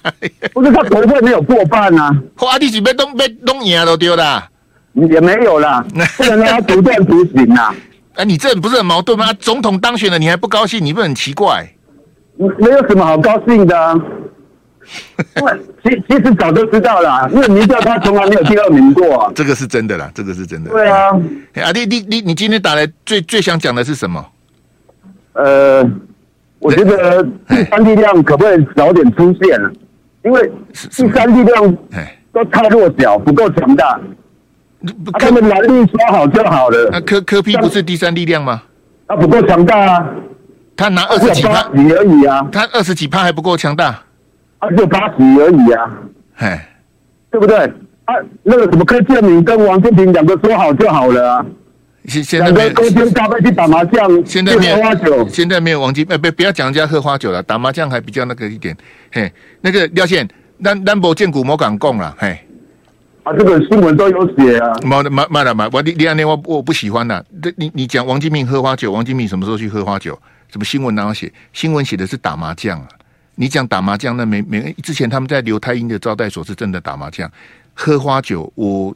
[0.54, 2.16] 不是他国会没有过半啊。
[2.42, 4.48] 哇， 你准备弄被弄赢都丢了。
[4.94, 5.84] 也没有啦，
[6.18, 7.74] 不能让他独断独行啊。
[8.16, 9.32] 哎，你这不是很矛盾吗？
[9.40, 11.66] 总统当选了，你还不高兴，你不是很奇怪？
[12.38, 13.96] 没有什么好高兴的啊。
[15.84, 20.72] 其 其实早就知道了，因为民调他从来没有第二名过，啊，这个是真的啦，这个是真的。
[20.72, 21.10] 对啊，
[21.56, 24.26] 啊，你你你你今天打来最最想讲的是什么？
[25.34, 25.90] 呃，
[26.60, 29.58] 我觉得第三力量可不可以早点出现？
[30.26, 30.52] 因为
[30.92, 31.78] 第三力量
[32.34, 34.00] 都太弱小，不够强大。
[35.20, 36.90] 他们蓝绿说好就好了。
[36.92, 38.64] 那柯柯批不是第三力量吗？
[39.08, 40.10] 他不够强大啊！
[40.78, 42.48] 他拿二十几趴而已啊！
[42.52, 43.88] 他二十几趴还不够强大。
[44.60, 45.92] 啊，就八十而已啊，
[46.38, 46.70] 哎，
[47.30, 47.58] 对不对？
[48.06, 51.46] 啊，那个什么柯建明跟王金平两个说好就好了啊。
[52.06, 55.28] 现现在没有，隔天大概去打麻将，现在没有喝花酒。
[55.28, 58.76] 现在没有王金，哎，别不要讲人家喝花酒了，打麻将还比较那个一点。
[59.12, 60.28] 嘿，那个廖宪，
[60.64, 62.40] 咱咱无见古莫敢讲了，嘿。
[63.24, 64.74] 啊，这个新闻都有写啊。
[64.84, 67.24] 没没没了没，我你你两天我我不喜欢了。
[67.58, 70.20] 你你讲王金平喝花酒，王金平什么时候去喝花酒？
[70.50, 71.32] 什么新闻哪有写？
[71.54, 72.88] 新闻写的是打麻将啊。
[73.36, 77.32] 你讲打麻将，那没没之前他们在刘太英的招待所是真的打麻将、
[77.74, 78.52] 喝花酒。
[78.56, 78.96] 我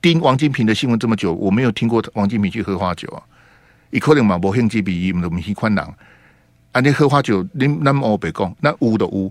[0.00, 3.22] 盯王金平的新闻这么久，我没有听过王金平去喝花酒啊。
[3.90, 5.84] 一可能嘛，无兴趣比我们喜欢人
[6.72, 6.80] 啊。
[6.80, 9.30] 你喝花酒，你那么欧北讲，那乌的乌，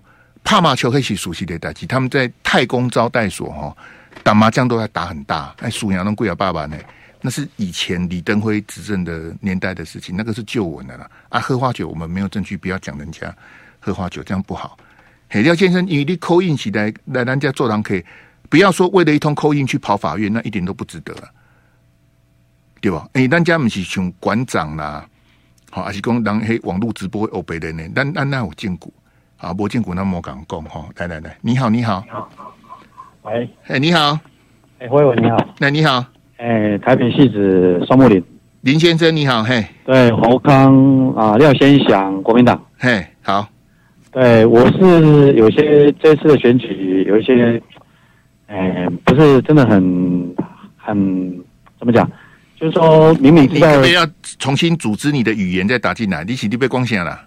[0.49, 1.85] 帕马丘黑是熟悉的代志。
[1.85, 3.77] 他们在太公招待所哈
[4.23, 6.75] 打麻将都在打很大，哎，属羊的贵啊爸爸呢。
[7.21, 11.39] 那是以前李登辉执政的年代的事情，那个是旧闻的了啊。
[11.39, 13.31] 喝花酒，我们没有证据，不要讲人家
[13.79, 14.75] 喝花酒，这样不好。
[15.29, 18.03] 嘿，廖先生，你你 call in 起来来人家座堂可以，
[18.49, 21.13] 不要说为了一通 call in 去跑法院，那一点都不值得，
[22.81, 23.07] 对吧？
[23.13, 25.07] 哎，人家不是像馆长啦，
[25.69, 27.83] 好，还是讲人黑网络直播欧北的呢？
[27.93, 28.91] 但那那我见过，
[29.39, 30.85] 啊，我见过那么敢讲哈。
[30.97, 32.03] 来来来，你好，你好，
[33.23, 34.19] 喂，哎，你好，
[34.79, 36.05] 哎，辉文你好，那你好，
[36.37, 38.23] 哎，台北戏子双木林。
[38.61, 43.47] 林先生你好，嘿，对，侯康啊，廖先祥，国民党，嘿，好。
[44.11, 47.61] 对，我是有些这次的选举有一些，
[48.47, 50.35] 哎，不是真的很
[50.75, 51.31] 很
[51.77, 52.09] 怎么讲，
[52.59, 54.05] 就是说明明知道你要
[54.39, 57.17] 重新组织你的语言再打进来，你起立被光线了。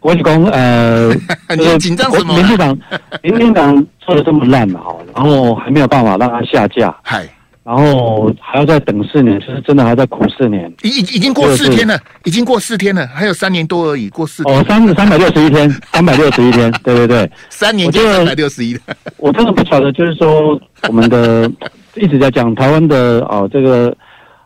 [0.00, 1.12] 我是讲呃，
[1.56, 2.34] 你紧张什么？
[2.34, 2.78] 民进党，
[3.22, 6.94] 民进党做的这么烂嘛，好，然后还没有办法让他下架。
[7.02, 7.26] 嗨。
[7.64, 10.72] 然后还要再等四年，就是真的还在苦四年。
[10.82, 14.58] 已已已经过四天了，已经过四天了，还有三年多而已，过四天。
[14.58, 18.74] 哦，三三百六十一天，三百六十一天，对对对，三年就三百六十一。
[19.18, 20.58] 我真的不晓得，就是说
[20.88, 21.50] 我们的
[21.96, 23.94] 一直在讲台湾的哦，这个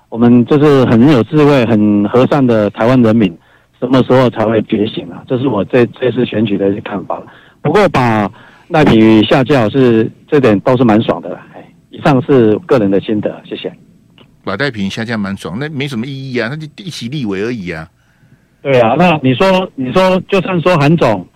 [0.09, 3.33] 我们就是很有智慧、很和善的台湾人民，
[3.83, 5.25] 什么时候才会觉醒啊？
[5.27, 7.21] 这是我这这次选举的看法。
[7.61, 8.31] 不过把
[8.69, 11.41] 赖品下架是这点倒是蛮爽的了。
[11.91, 13.71] 以上是个人的心得，谢谢。
[14.45, 17.89] 马太平下架蛮爽，那没什么意义啊，那就一起立委而已啊。
[18.63, 21.27] 对啊，那你说，你说，就算说韩总，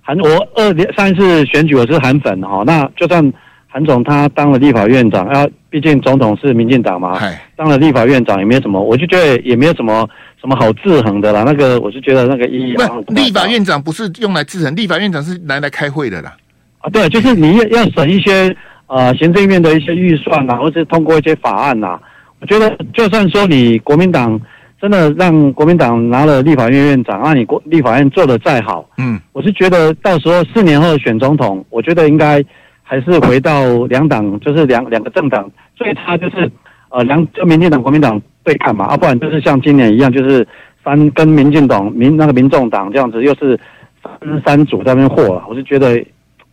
[0.00, 3.32] 韩我二年上一次选举我是韩粉哈，那就算
[3.68, 10.08] 韩总他当了立法院长，啊，毕竟总统是民进党嘛，嗨当了立法院长也没有什么，我就觉得也没有什么
[10.40, 11.42] 什么好制衡的啦。
[11.44, 12.74] 那个我是觉得那个意义
[13.06, 16.36] 不，立法院长不是用来制衡，立法院长是拿来，来开会的啦。
[16.78, 18.56] 啊，对，就是你要要审一些。
[18.92, 22.00] 呃，行政院的一些预算呐、啊，或者是通过一些法案呐、啊，
[22.40, 24.36] 我觉得就算说你国民党
[24.80, 32.44] 真的让国民党拿了立法院院长，那你国立法院做的再好，嗯，我是觉得到时候四年后选总统，我觉得应该
[32.82, 36.50] 还是回到两党，就是两两个政党，最差就是
[36.90, 40.46] 呃两就民进党国民党对抗嘛，啊，不然就是像今年一样，就是
[40.84, 43.58] 三跟民进党民那个民众党这样子，又是
[44.02, 45.98] 三三组在那边和了，我是觉得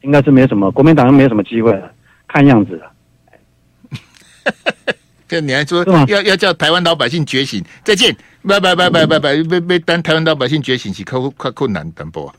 [0.02, 1.92] 应该是没什么国民党又没什么机会了。
[2.30, 2.92] 看样子了，
[5.30, 7.64] 这你还说要要叫台湾老百姓觉醒？
[7.86, 8.14] 再见，
[8.46, 12.30] 拜拜拜拜拜拜，被被当台湾老百姓觉醒是困困困难等不？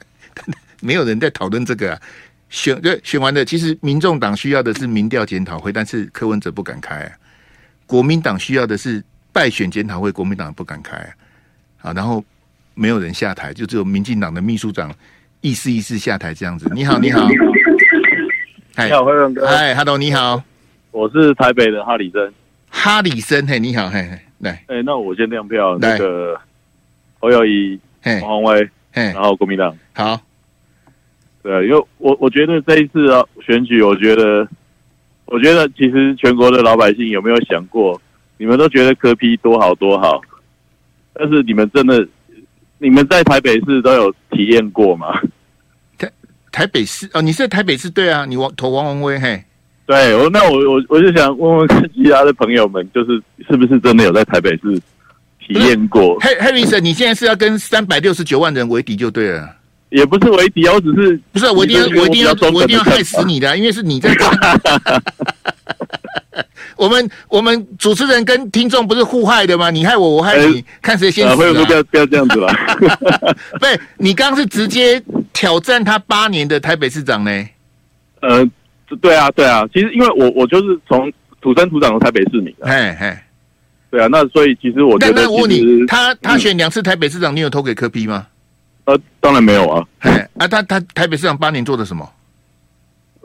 [0.80, 2.00] 没有人在讨论这个啊。
[2.48, 7.12] 选对选完的，其实民众党需要的是民调检讨会，但是柯文哲不敢开啊。
[7.90, 11.10] 国民党需要的是败选检讨会，国民党不敢开啊。
[11.82, 12.24] 啊，然后
[12.72, 14.94] 没有人下台，就只有民进党的秘书长
[15.40, 16.70] 意思意思下台这样子。
[16.72, 17.26] 你好，你好。
[18.78, 19.44] 你好，辉文哥。
[19.44, 20.40] 嗨，Hello，你好，
[20.92, 22.32] 我是台北的哈里森。
[22.68, 26.40] 哈里森，嘿，你好，嘿，来，哎、欸，那我先亮票，那个
[27.18, 29.76] 侯友宜、黄宏威，嘿，然后国民党。
[29.94, 30.20] 好，
[31.42, 34.46] 对啊，因为我我觉得这一次啊选举，我觉得，
[35.30, 38.00] 我觉得其实全国的老百姓有没有想过，
[38.36, 40.20] 你们都觉得柯 P 多好多好，
[41.14, 42.04] 但是你们真的，
[42.78, 45.20] 你们在台北市都有体验过吗？
[45.96, 46.10] 台
[46.50, 48.26] 台北市哦，你是在台北市对啊？
[48.26, 49.44] 你王投王文威嘿？
[49.86, 54.80] 对，我那我我我就想问问其他的朋友们，就是是不是真的有在台北市
[55.38, 56.18] 体验过？
[56.18, 59.56] 嘿，Harrison，你现在是要跟三百六十九万人为敌就对了？
[59.90, 64.30] 也不是为敌，我只是不是我一定要我一定要我一定要害死你的，因为是你在讲。
[66.76, 69.70] 我们我们主持人跟听众不是互害的吗？
[69.70, 71.36] 你害我，我害你，欸、看谁先死，啊。
[71.36, 72.48] 不要不要不要这样子了。
[73.60, 75.02] 不是，你刚刚是直接
[75.34, 77.30] 挑战他八年的台北市长呢？
[78.22, 78.48] 呃，
[79.02, 79.68] 对啊对啊。
[79.74, 82.54] 其实因为我我就是从土生土长的台北市民。
[82.60, 83.14] 嘿嘿，
[83.90, 84.06] 对啊。
[84.10, 88.26] 那所以其实我觉得，那我问你，他他选两次台北市长，你有投给柯 P 吗？
[88.92, 89.86] 呃，当然没有啊。
[90.00, 92.08] 哎，啊，他他台北市长八年做的什么？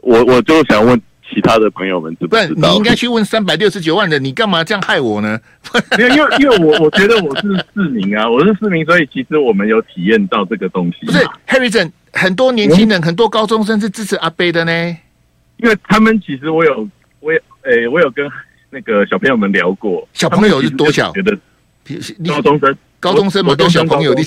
[0.01, 1.01] 我我就想问。
[1.28, 2.69] 其他的朋友们知不知道？
[2.69, 5.41] 你应该去问三百六十九万人，你干嘛这样害我呢？
[5.97, 11.04] 没有，因为因为我我觉得我是市民啊， 我是市民，所以其实我们有体验到这个东西。
[11.08, 14.97] 不是，Harrison，很多年轻人，嗯、很多高中生是支持阿贝的呢。
[15.58, 16.88] 因为他们其实我有，
[17.19, 18.30] 我有，诶、欸，我有跟
[18.69, 20.08] 那个小朋友们聊过。
[20.13, 21.12] 小朋友是多小？
[21.12, 21.36] 觉得
[22.28, 24.21] 高中生，高中生嘛，都小朋友的。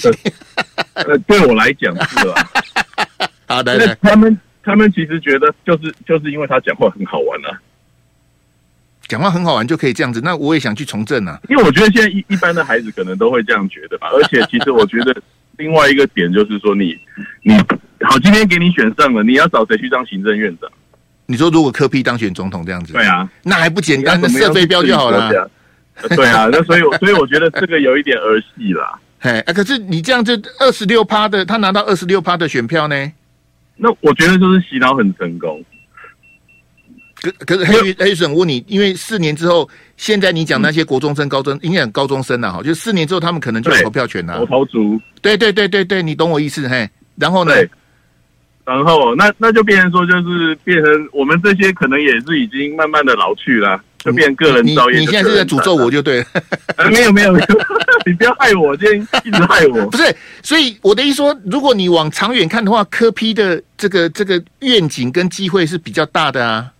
[0.94, 2.50] 呃，对我来讲是吧？
[3.46, 4.38] 好的，来他们。
[4.60, 7.56] 他们其实觉得，就是就是因为他讲话很好玩啊，
[9.06, 10.20] 讲话很好玩就可以这样子。
[10.22, 14.08] 那我也想去从政啊，因为我觉得现在一一般的孩子可能都会这样觉得吧。
[14.12, 15.16] 而且其实我觉得
[15.56, 16.88] 另外一个点就是说你，
[17.42, 17.62] 你你
[18.04, 20.70] 好，今天给你选上了，你要找谁去当行政院长？
[21.24, 24.20] 你说如果柯批当选总统这样子，对啊，那还不简单？
[24.20, 25.50] 那射飞镖就好了。
[26.10, 28.98] 对啊，那所以所以我觉得这个有一点儿戏啦。
[29.20, 33.12] 哎，可是你这样就二十六趴的，他拿到二十六趴的选票呢？
[33.76, 35.64] 那我觉得就是洗脑很成功。
[37.20, 44.40] 可可是黑黑婶问你，因为四年之后，现在你讲那些国中生、高中应该讲高中生了，哈，就四年之后他们可能就有投票权了。
[44.40, 46.88] 我投足，对对对对对，你懂我意思嘿？
[47.16, 47.52] 然后呢？
[48.64, 54.98] 然后那那就变成说，就是变成我们这些可能也是已经慢慢的老去了，就变个人造业。
[54.98, 56.26] 你现在是在诅咒我就对了。
[56.90, 57.46] 没有没有没有，
[58.06, 59.86] 你不要害我，今天一直害我。
[59.90, 66.72] 不是，所以我的意思说，如果你往长远看的话，科批的这个这个愿景跟机会是比较大的啊。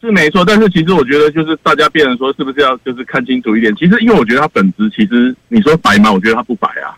[0.00, 3.74] 是没错，但是其实我觉得就是大家变成说，是不是要就是看清楚一点？
[3.76, 6.10] 其实因为我觉得他本质其实你说白吗？
[6.10, 6.96] 我觉得他不白啊。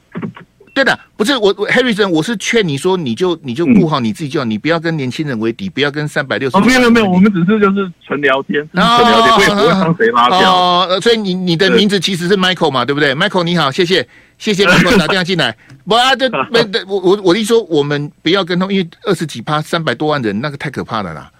[0.74, 6.56] 对的，不是我，Harrison，我是劝你说，你就你就顾好你自己就好，嗯、你不要跟年轻人为敌，不要跟三百六十。
[6.56, 10.54] 哦，没有没有，我们只是就是纯聊天，纯聊天，我也不会帮谁拉票。
[10.54, 14.06] 哦，所以你你的名字其实是 Michael 嘛，对不对？Michael 你好，谢谢
[14.38, 15.54] 谢谢 Michael 打电话进来。
[15.86, 21.30] 不啊，这没我我我的意思说，我们不要跟他们，因为二十几趴三百多万人，那个太可怕了啦。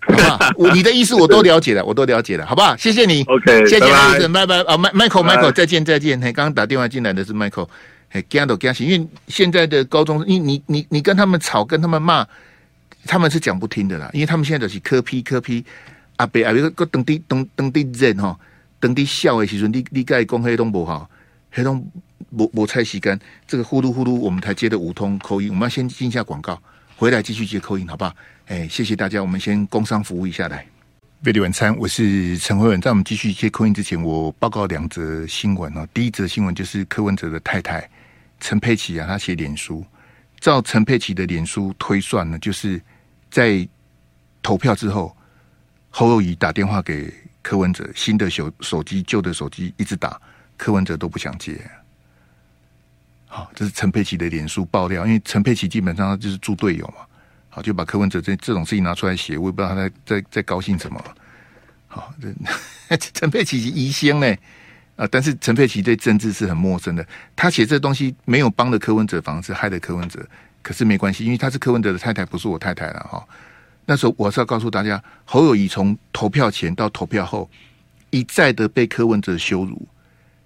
[0.00, 2.76] 好吧， 我你的意思我都了解了，我都了解了，好不好？
[2.76, 6.20] 谢谢你，OK，谢谢 Harrison，拜拜啊，Michael，Michael，再见再见。
[6.20, 7.66] 嘿，刚刚打电话进来的是 Michael。
[8.10, 12.26] 哎，惊都惊死，因为现在的高中，你你你你跟他们吵，跟他们骂，
[13.04, 14.08] 他们是讲不听的啦。
[14.12, 15.64] 因为他们现在都是柯 P 柯 P，
[16.16, 18.38] 阿伯阿伯个等地等等地人哈，
[18.80, 21.10] 等地笑的时阵，你你该讲黑东不好，
[21.50, 21.84] 黑东
[22.30, 26.60] 无无菜洗干，这个呼噜呼噜，我们才接的五通口音，我们要先进一下广告，
[26.96, 28.14] 回来继续接口音，好不好？
[28.46, 30.64] 哎，谢谢大家，我们先工商服务一下来。
[31.24, 32.80] 贝里晚餐，我是陈慧文。
[32.80, 35.84] 在我们继续接口音之前，我报告两则新闻哦。
[35.92, 37.88] 第一则新闻就是柯文哲的太太。
[38.38, 39.84] 陈佩琪啊，他写脸书，
[40.38, 42.80] 照陈佩琪的脸书推算呢，就是
[43.30, 43.66] 在
[44.42, 45.16] 投票之后，
[45.90, 50.20] 侯友宜打电话给柯文哲，新的手手机、旧的手机一直打，
[50.56, 51.58] 柯文哲都不想接。
[53.26, 57.06] 好，这是陈佩琪的脸书爆料，因为陈佩琪基本上就是猪队友嘛，
[57.48, 61.02] 好，就把柯文哲这这种事情拿出来写，我也不知道他在在在高兴什么。
[61.88, 62.14] 好，
[62.88, 64.36] 这 陈佩琪是疑心呢。
[64.96, 65.06] 啊！
[65.10, 67.06] 但是陈佩琪对政治是很陌生的，
[67.36, 70.26] 他写这东西没有帮了柯文哲，反而是害了柯文哲。
[70.62, 73.24] 可是没关系，因为他是柯文哲的太太，不是我太太了哈。
[73.84, 77.48] 那时候我是要告诉大家，侯友谊从投票前到投票后
[78.10, 79.86] 一再的被柯文哲羞辱，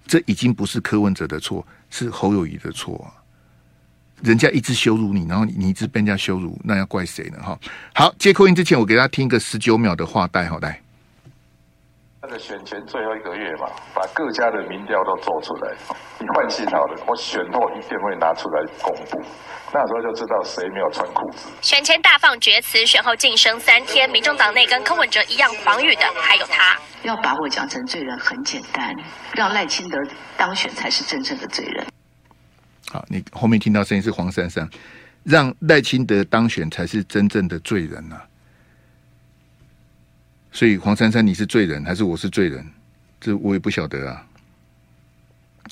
[0.06, 3.10] 这已经不是柯文哲的错，是侯友谊的错。
[4.22, 7.38] 人家一直羞辱你，然后你一直被人家羞辱，那要怪谁呢？
[7.42, 7.58] 哈，
[7.94, 10.78] 好，接扣音之前，我给大家听一个十九秒的话带，好来。
[12.22, 15.72] 那个选前最后一个月嘛，把各家的民调都做出来，
[16.18, 19.18] 你放心好了，我选后一定会拿出来公布，
[19.72, 21.48] 那时候就知道谁没有穿裤子。
[21.62, 26.76] 选前大放厥词，选后晋升三天，民众党内跟柯文哲一样狂语的还有他。
[27.04, 28.94] 要把我讲成罪人很简单，
[29.35, 29.96] 让赖清德
[30.37, 31.87] 当选才是真正的罪人。
[32.92, 34.68] 好，你后面听到声音是黄珊珊，
[35.24, 38.26] 让赖清德当选才是真正的罪人呐、啊。
[40.52, 42.64] 所以黄珊珊，你是罪人还是我是罪人？
[43.20, 44.26] 这我也不晓得啊。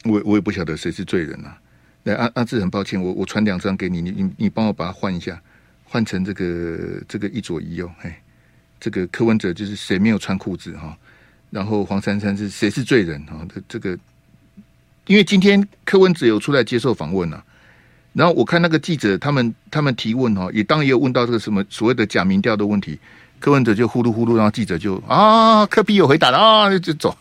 [0.05, 1.59] 我我也不晓得谁是罪人啊。
[2.05, 5.41] 来，阿阿志，很抱歉，我我传两张给你，你你你帮我把它换一下，
[5.85, 7.91] 换成这个这个一左一右。
[7.99, 8.15] 嘿，
[8.79, 10.97] 这个柯文哲就是谁没有穿裤子哈？
[11.51, 13.45] 然后黄珊珊是谁是罪人哈？
[13.53, 13.99] 这这个，
[15.07, 17.45] 因为今天柯文哲有出来接受访问啊。
[18.13, 22.99] 然后我看那个记者他们他们提问哈，也当然也有问到这个什么所谓的假民调的问题。
[23.41, 27.15] 柯文哲就呼噜呼噜，然后记者就啊，柯比有回答了啊，就走，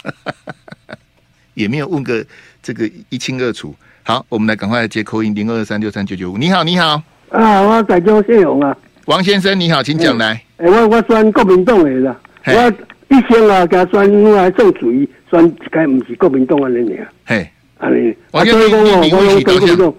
[1.53, 2.25] 也没有问个
[2.61, 3.75] 这个一清二楚。
[4.03, 6.37] 好，我们来赶快来接 call in 零二二三六三九九五。
[6.37, 8.75] 你好，你好啊，我改叫谢勇啊，
[9.05, 10.41] 王先生你好，请讲来。
[10.57, 12.73] 哎、欸欸，我我选国民党的啦，我
[13.09, 17.07] 一生啊，加选来做主义，选一个不是国民党的人啊。
[17.25, 19.93] 嘿，啊你，王先生，你你问题多项。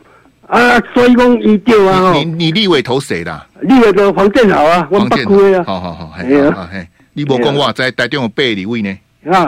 [0.49, 3.47] 啊，所以讲伊对啊，你你立委投谁的？
[3.61, 5.63] 立委投黄建豪啊，我北区啊。
[5.67, 8.99] 好好好，嘿啊嘿，你无讲我在台中有八立委呢。
[9.31, 9.45] 啊，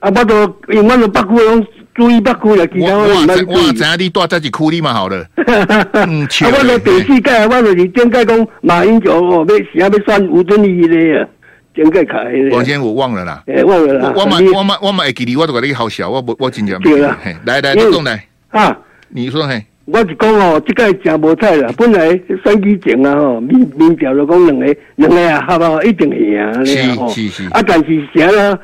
[0.00, 3.46] 啊，我都因为我们北区拢注意北区啦，其他我唔知。
[3.46, 5.24] 我知影你住在一区里嘛，好了。
[5.94, 6.28] 嗯，啊，
[6.58, 11.28] 我都第四届，我就是顶届讲马英九哦，要是要要选吴敦义咧啊，
[11.74, 12.18] 顶届开。
[12.52, 13.42] 王先，我忘了啦。
[13.46, 14.12] 诶，忘了啦。
[14.14, 16.78] 我嘛我嘛我嘛会记得，我都甲你好笑，我我真正。
[16.82, 17.18] 对啦。
[17.46, 18.26] 来来，你讲来。
[18.50, 18.76] 啊，
[19.08, 19.64] 你说嘿。
[19.86, 21.70] 我是讲哦，即个真无彩啦。
[21.76, 22.08] 本来
[22.42, 25.82] 选举前啊，吼民民调就讲两个两个啊，合啊？
[25.82, 26.52] 一定会赢啊
[26.96, 27.08] 吼。
[27.08, 27.48] 是是是。
[27.50, 28.58] 啊，但是啥啦？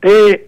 [0.00, 0.40] 诶，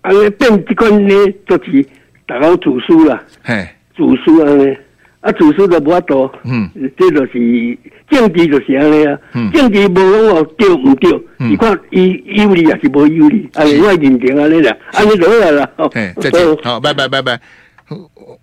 [0.00, 1.14] 安尼变即款呢，
[1.46, 1.86] 就是
[2.26, 3.22] 大家主输啦。
[3.42, 3.64] 嘿。
[3.96, 4.76] 主输安尼，
[5.20, 6.28] 啊，自私的无法度。
[6.44, 7.78] 嗯，这就是
[8.10, 9.16] 政治就是安尼啊。
[9.34, 15.70] 嗯，政治无讲哦对唔对，你看伊有利也是无有利，啊，另外认定安尼啦，安尼就好啦。
[15.92, 17.40] 哎，再见，好，拜拜拜拜。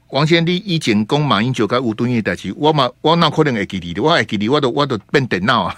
[0.10, 4.02] 王先生，你以前讲马英九跟吴敦义代志，我嘛我哪可能会记得的？
[4.02, 5.76] 我还记得，我都我都变电脑啊！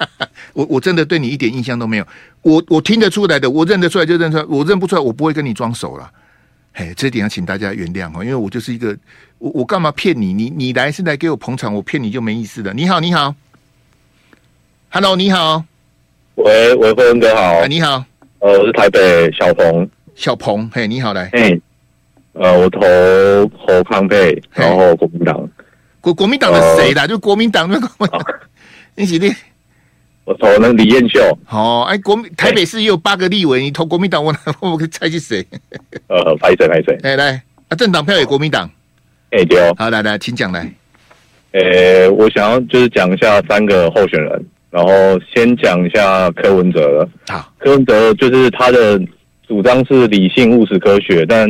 [0.54, 2.06] 我我真的对你一点印象都没有。
[2.42, 6.10] 我我听得出来的，我认得出来就认出来，我认不出来，我不会跟你装熟了。
[6.72, 8.96] 嘿，这点要请大家原谅哦，因为我就是一个
[9.38, 10.32] 我我干嘛骗你？
[10.32, 12.72] 你你来是来给我捧场，我骗你就没意思了。
[12.72, 13.34] 你好，你好
[14.90, 15.64] ，Hello，你好，
[16.36, 18.04] 喂喂，辉文哥好，啊，你好，
[18.38, 21.60] 呃，我是台北小鹏，小鹏，嘿，你好，来，嘿。
[22.40, 22.80] 呃，我投
[23.58, 25.46] 侯康佩，然后国民党，
[26.00, 27.06] 国国民党的谁的？
[27.06, 27.86] 就国民党那个，
[28.96, 29.30] 你是你？
[30.24, 31.20] 我投那李彦秀。
[31.50, 35.46] 哦，哎，国民台北市也有八个立委，你投国民党，我 我可以猜是谁？
[36.08, 36.98] 呃，排谁排谁？
[37.02, 38.70] 来，来啊，政党票也国民党。
[39.32, 39.74] 哎，对哦。
[39.76, 40.66] 好，来来，请讲来。
[41.52, 44.92] 呃，我想要就是讲一下三个候选人，然后
[45.34, 47.06] 先讲一下柯文哲。
[47.28, 48.98] 好，柯文哲就是他的
[49.46, 51.46] 主张是理性、务实、科学，但。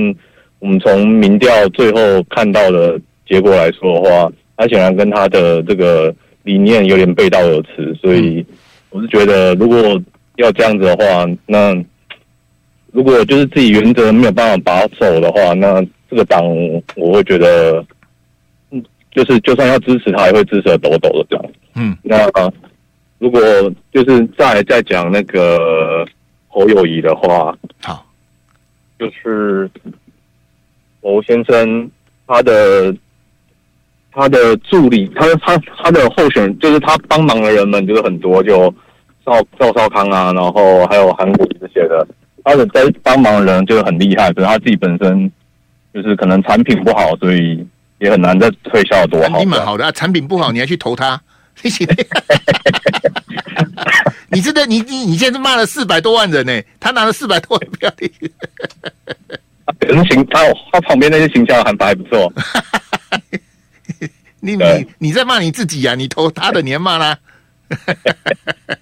[0.61, 8.45] 我们从民调最后看到的结果来说的话，他显然跟他的这个理念有点背道而驰，所以
[8.91, 9.79] 我是觉得，如果
[10.37, 11.75] 要这样子的话，那
[12.93, 16.45] 如果就是自己原则没有办法把守的话，那这个党
[16.95, 17.83] 我会觉得，
[18.71, 21.45] 嗯，就是就算要支持他，也会支持抖抖的这样。
[21.77, 22.29] 嗯，那
[23.19, 23.41] 如果
[23.93, 26.05] 就是再再讲那个
[26.49, 28.05] 侯友宜的话，好，
[28.99, 29.71] 就是。
[31.03, 31.91] 侯先生，
[32.27, 32.95] 他的
[34.13, 38.73] 他的助理，他他他的候选，就是他帮忙的人们就是很多，就
[39.25, 42.07] 赵赵少康啊，然后还有韩国这些的，
[42.45, 45.31] 他的在帮忙的人就是很厉害，可是他自己本身
[45.95, 47.67] 就是可能产品不好，所以
[47.99, 49.39] 也很难再推销多好。
[49.39, 51.21] 你蛮好的啊，产品不好你还去投他？
[54.33, 57.93] 你真的你你你现在骂了四百多万人呢，他拿了四百多万票。
[59.79, 60.41] 可能行，他
[60.73, 62.33] 他旁边那些形象还还不错。
[64.41, 65.95] 你你你在骂你自己呀、啊？
[65.95, 67.19] 你投他的，你还骂啦？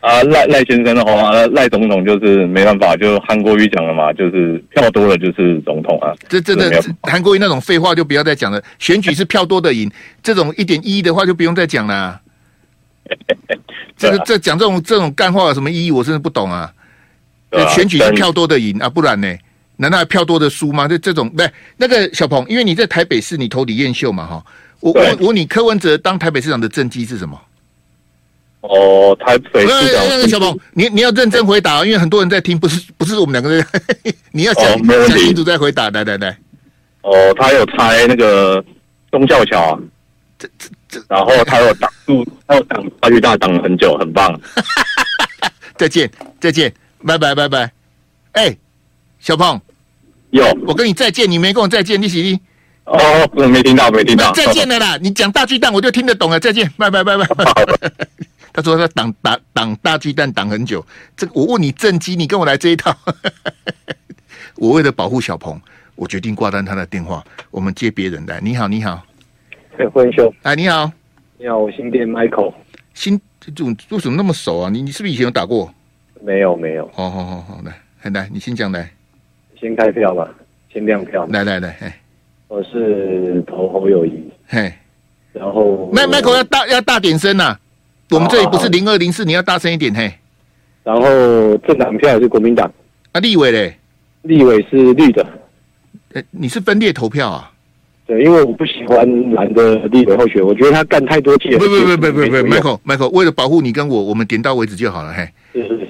[0.00, 6.12] 啊赖赖先生的话，赖总统就是没办法，就韩国瑜讲了嘛，就是票多了就是总统啊。
[6.28, 8.62] 这真的韩国瑜那种废话就不要再讲了。
[8.78, 9.90] 选举是票多的赢，
[10.22, 12.20] 这种一点意义的话就不用再讲了。
[13.96, 15.90] 这个这讲这种这种干话有什么意义？
[15.90, 16.72] 我真的不懂啊。
[17.74, 19.28] 选举是票多的赢啊，不然呢？
[19.82, 20.86] 难道还票多的输吗？
[20.86, 24.46] 这这种不是那个小鹏，因为你在台北市，你投李彦秀嘛，哈。
[24.78, 27.40] 我我我，你柯文哲当台北市长的政绩是什么？
[28.60, 30.08] 哦，台北市长。
[30.08, 33.66] 那个小鹏，你你要认真回答，因为很多人在听，不是不是我们两个人，
[34.30, 36.38] 你要想想清楚再回答，来来来。
[37.02, 38.64] 哦，他有拆那个
[39.10, 39.76] 忠孝桥，
[40.38, 44.40] 这这这，然后他有挡住，他有挡大巨大挡了很久，很棒。
[45.76, 46.08] 再见
[46.40, 46.72] 再见，
[47.04, 47.72] 拜拜拜拜，
[48.32, 48.56] 哎。
[49.24, 49.60] 小鹏，
[50.32, 52.40] 有我跟你再见，你没跟我再见，你洗你
[52.84, 52.98] 哦，
[53.34, 54.32] 我没听到，没听到。
[54.32, 56.40] 再见了啦，你讲大巨蛋，我就听得懂了。
[56.40, 57.26] 再见，拜拜拜拜。
[58.50, 62.96] 他说他挡挡挡大巨蛋挡很久，这个我问你正机，你跟我来这一套。
[64.56, 65.60] 我为了保护小鹏，
[65.96, 68.40] 我决定挂断他的电话，我们接别人来。
[68.40, 69.04] 你好，你好，
[69.78, 70.90] 哎，欢迎兄，哎，你好，
[71.38, 72.54] 你好，我新店 Michael，
[72.94, 74.70] 新这种为什么那么熟啊？
[74.70, 75.72] 你你是不是以前有打过？
[76.22, 76.90] 没有，没有。
[76.94, 78.90] 好好好好，来，来，你先讲来。
[79.62, 80.28] 先开票吧，
[80.72, 81.24] 先亮票。
[81.30, 81.86] 来来来，嘿，
[82.48, 84.72] 我是投侯友谊，嘿，
[85.32, 87.60] 然后麦麦克要大要大点声呐、啊，
[88.10, 90.12] 我们这里不是零二零四，你要大声一点嘿。
[90.82, 92.68] 然后政党票是国民党，
[93.12, 93.78] 啊，立委嘞，
[94.22, 95.24] 立委是绿的，
[96.14, 97.52] 欸、你是分裂投票啊？
[98.04, 101.56] 对，因为我不喜欢蓝的立委候选，我觉得他干太多届。
[101.56, 105.28] 不不不不不不，Michael，Michael，为了保护你跟我，我们点到为止就好了，嘿。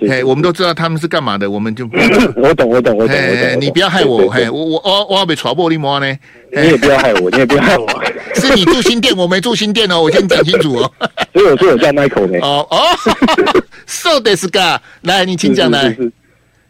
[0.02, 1.84] 是是是，嘿，我们都知道他们是干嘛的，我们就
[2.36, 3.16] 我懂我懂我懂，
[3.60, 6.06] 你不要害我，嘿，我我我我要被传播你么呢？
[6.52, 7.86] 你也不要害我，你也不要害我，
[8.34, 10.92] 是你住新店，我没住新店哦，我先讲清楚哦。
[11.32, 12.38] 所以我说我叫 Michael 呢。
[12.42, 12.76] 哦哦
[13.86, 15.96] ，So this guy，来，你请讲来。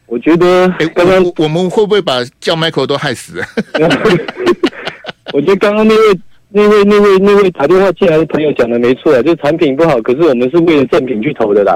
[0.07, 3.43] 我觉得，哎，刚刚我们会不会把叫 Michael 都害死？
[5.33, 6.21] 我觉得刚刚那位、
[6.51, 11.75] 那位、那位、那位打电话进来的朋友讲的没错啊，就是产品不好，可是我们是为了正品去投的啦。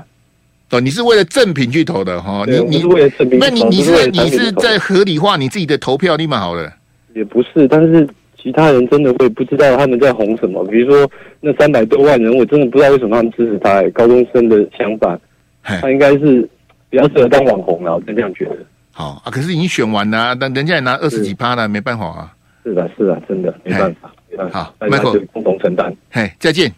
[0.70, 2.44] 哦，你是为了正品去投的哈？
[2.46, 6.72] 你你是为了正品，那你你是你是在合理化你自己的投票立马好了？
[7.14, 8.06] 也不是，但是
[8.36, 10.64] 其他人真的会不知道他们在红什么。
[10.66, 11.10] 比如说
[11.40, 13.80] 那三百多万人，我真的不知道为什么他们支持他。
[13.90, 15.18] 高中生的想法，
[15.62, 16.48] 他应该是
[16.90, 18.56] 比较适合当网红了，我真这样觉得。
[18.90, 22.32] 好啊，可是已经选完了，但人家也拿二十几趴了，没办法啊。
[22.64, 25.94] 是的，是的，真的没办法，没办法，好，大家就共同承担。
[26.10, 26.72] 嘿，再见，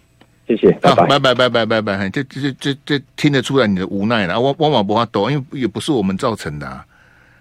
[0.48, 2.08] 谢谢，拜拜，拜拜，拜拜，拜拜。
[2.08, 4.40] 这这这这听得出来你的无奈了。
[4.40, 6.84] 汪汪马不花抖，因为也不是我们造成的啊。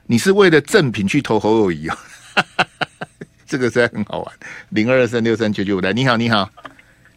[0.07, 1.97] 你是为了赠品去投侯友宜啊？
[3.47, 4.27] 这个实在很好玩。
[4.69, 6.49] 零二二三六三九九五来，你好，你好，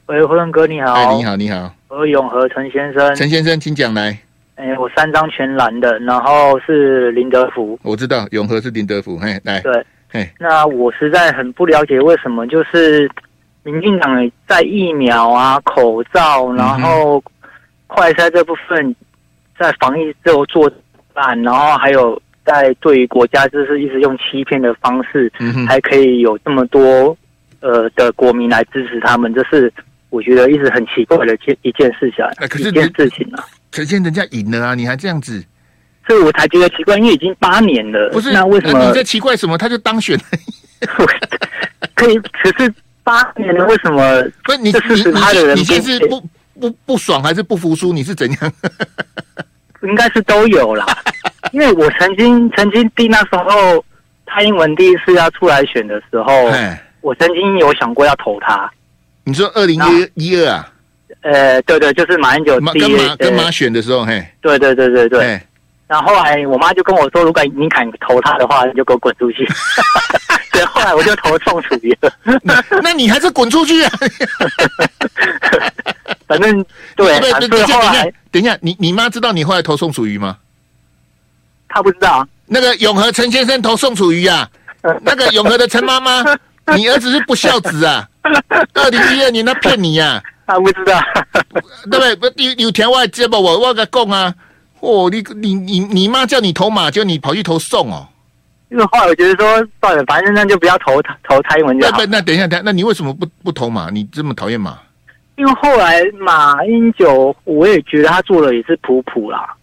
[0.06, 4.16] 喂，辉文哥，你好，哎，你好，你好，我永和陈先生，陈先生，请讲来。
[4.54, 13.10] 哎，我三张全蓝的，然后是林德福，我知道永和是林德福，嘿，来，对，嘿，那我实在很不了解为什么就是
[13.62, 17.22] 民进党在疫苗啊、口罩，然后
[17.86, 18.94] 快筛这部分
[19.58, 20.70] 在防疫之后做
[21.14, 22.20] 烂，然后还有。
[22.42, 27.16] 在对于国家，就是一直用欺骗的方式，嗯，还可以有这么多
[27.60, 29.72] 呃的国民来支持他们，这是
[30.08, 33.44] 我觉得一直很奇怪的一件一件事情，可是一件事情啊。
[33.70, 35.44] 可见人家赢了啊，你还这样子，
[36.08, 38.32] 所以我才觉得奇怪，因为已经八年了，不是？
[38.32, 39.56] 那为什么你在奇怪什么？
[39.56, 40.24] 他就当选了，
[41.94, 44.22] 可以，可是八年了，为什么？
[44.44, 46.20] 不是你你你你现在是不
[46.60, 47.92] 不不爽还是不服输？
[47.92, 48.52] 你是怎样？
[49.82, 50.86] 应该是都有啦。
[51.52, 53.84] 因为我曾经曾经第那时候
[54.26, 56.50] 蔡英文第一次要出来选的时候，
[57.00, 58.70] 我曾经有想过要投他。
[59.24, 59.80] 你说二零
[60.14, 60.72] 一二啊？
[61.22, 65.40] 呃，对对，就是马英九第跟马跟马选的时候，嘿，对对对对对。
[65.90, 69.44] 然后后来我妈就跟我说，如果你敢投他的话，你就给我滚出去。
[70.52, 72.12] 对，后来我就投宋楚瑜了。
[72.44, 73.90] 那 那你还是滚出去啊？
[76.28, 76.64] 反正
[76.94, 80.36] 对，对对，等一下，等一下，你你妈知道你后来投宋楚瑜吗？
[81.68, 84.48] 她不知道，那个永和陈先生投宋楚瑜啊，
[85.02, 86.22] 那个永和的陈妈妈，
[86.76, 88.06] 你儿子是不孝子啊！
[88.74, 91.02] 二零一二年他骗你呀，他不知道，
[91.90, 92.46] 对不对？
[92.46, 94.32] 有有田外接吧，我我跟他讲啊，
[94.80, 98.08] 哦，你你你你妈叫你投马，就你跑去投宋哦。
[98.70, 101.98] 因为后来我觉得说算了，反正那就不要投投蔡英文就好。
[101.98, 103.90] 那那等一下，等下，那你为什么不不投马？
[103.90, 104.78] 你这么讨厌马？
[105.36, 109.54] 因为后来马英九，我也觉得他做的也是普普啦。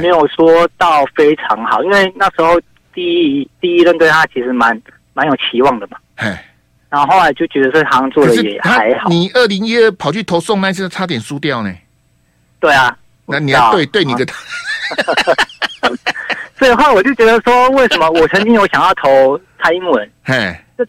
[0.00, 2.60] 没有说到非常好，因为那时候
[2.94, 3.02] 第
[3.40, 4.80] 一第一任对他其实蛮
[5.14, 5.98] 蛮有期望的嘛。
[6.88, 9.08] 然后后来就觉得这行做的也还好。
[9.08, 11.74] 你二零一二跑去投宋那次差点输掉呢。
[12.60, 12.96] 对啊，
[13.30, 14.26] 那你要对对你个。
[16.58, 20.10] 所以后来我就觉得说，为什么我曾经有想要投蔡英文？
[20.22, 20.86] 嘿，这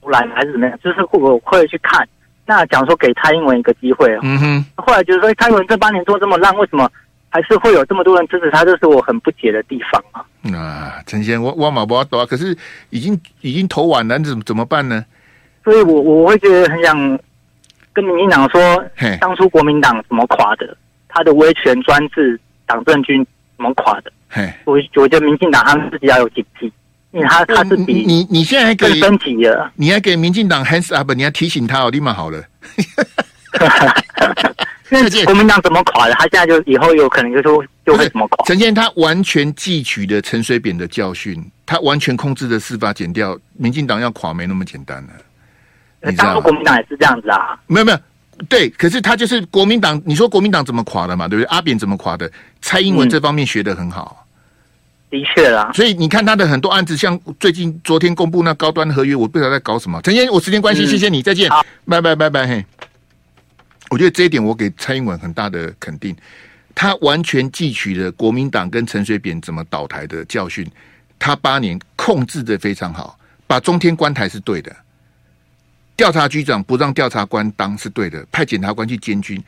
[0.00, 0.78] 不来还是怎么样？
[0.82, 2.08] 就是会不会去看？
[2.46, 4.08] 那讲说给蔡英文一个机会。
[4.22, 4.64] 嗯哼。
[4.76, 6.90] 后来就是说，蔡英文这八年做这么烂，为什么？
[7.32, 10.26] 还是会有这么多人支持他，这是我很不解的地方啊！
[10.52, 12.56] 啊，陈先生，我我马不要可是
[12.88, 15.04] 已经已经投完了，怎么怎么办呢？
[15.62, 16.98] 所以我我会觉得很想
[17.92, 18.84] 跟民进党说，
[19.20, 20.76] 当初国民党怎么垮的，
[21.08, 23.26] 他的威权专制党政军
[23.56, 24.12] 怎么垮的？
[24.28, 26.70] 嘿，我我觉得民进党他们自己要有警惕，
[27.10, 32.42] 因为他他是比你你现在还给升级了，你还给民进党 hands up，你还提醒他哦，立马好了。
[35.24, 36.14] 国民党怎么垮的？
[36.14, 38.44] 他现在就以后有可能就说就会怎么垮。
[38.46, 45.10] 陈建他完全汲取了陈水扁的教训，他完全控制的司法检调，民进党要垮没那么简单了。
[46.02, 47.58] 你当初国民党也是这样子啊？
[47.66, 47.98] 没有没有，
[48.48, 50.00] 对，可是他就是国民党。
[50.06, 51.28] 你说国民党怎么垮的嘛？
[51.28, 51.48] 对不对？
[51.48, 52.30] 阿扁怎么垮的？
[52.62, 54.26] 蔡英文这方面学的很好，
[55.10, 55.70] 嗯、的确啦。
[55.74, 60.00] 所以你看他的很多案子，像最近昨天公布那高端合约，我不知道在搞什么。
[60.02, 61.50] 陈先，我时间关系，谢谢你，再见，
[61.86, 62.64] 拜拜拜拜嘿。
[63.90, 66.16] 我觉得这一点我给蔡英文很大的肯定，
[66.76, 70.64] 他完全汲取了国民党跟陈水扁怎么倒台的教训，
[71.18, 74.74] 他八年控制的非常好，把中天关台是对的，
[76.00, 79.38] 调查局长不让调查官当是对的，派检察官去监军。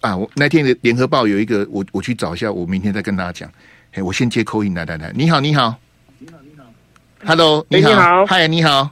[0.00, 0.16] 啊！
[0.16, 3.50] 我那天的联合报有一个，我我去找一下，我明天再跟大家讲。
[3.94, 5.74] 哎，我先接 call in 来来来，你好你好，
[6.20, 6.64] 你好你好
[7.24, 8.90] ，Hello 你好，嗨你好，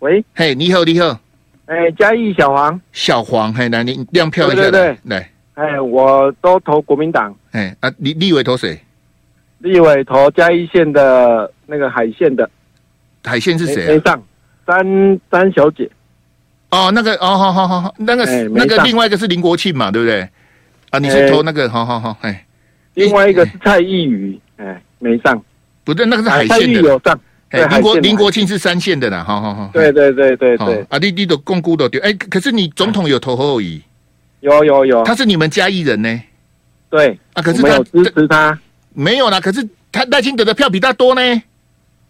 [0.00, 1.18] 喂，嘿你好你好。
[1.64, 8.78] 哎，嘉义小黄，小黄，嘿，来，你亮票一下，对对哎，我都投国民党，哎啊，立立委投谁？
[9.60, 12.50] 立委投嘉义县的那个海线的，
[13.24, 13.86] 海线是谁、啊？
[13.88, 14.22] 没上，
[14.66, 15.88] 詹詹小姐。
[16.70, 20.28] 哦，那个，哦，好好好好，那个是那个另外一个是林国庆嘛，对不对？
[20.90, 22.44] 啊，你是投那个，好好好，哎，
[22.94, 25.40] 另外一个是蔡依宇，哎，没上，
[25.84, 27.20] 不对，那个是海线的，蔡易有上。
[27.48, 29.70] 哎林国林国庆是三线的啦，好好好。
[29.72, 30.84] 对对对对对。
[30.90, 33.80] 啊，你你都共估的对，哎，可是你总统有投侯友宜？
[34.40, 35.04] 有有有。
[35.04, 36.20] 他是你们嘉义人呢？
[36.90, 37.16] 对。
[37.34, 38.58] 啊，可是他支持他。
[38.92, 41.22] 没有啦，可是他赖清德的票比他多呢。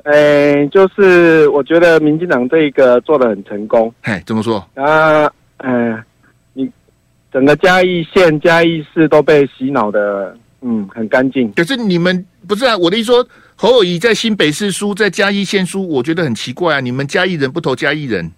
[0.06, 3.92] 哎，就是我觉得民进党这一个做的很成功。
[4.02, 4.58] 嘿，怎么说？
[4.74, 6.02] 啊，嗯，
[6.54, 6.70] 你
[7.32, 10.36] 整个嘉义县、嘉义市都被洗脑的。
[10.62, 11.52] 嗯，很干净。
[11.52, 12.76] 可是你们不是啊？
[12.76, 16.80] 我的意思说，侯友宜在新北市输，在嘉义县输，我觉得很奇怪啊！
[16.80, 18.28] 你们嘉义人不投嘉义人，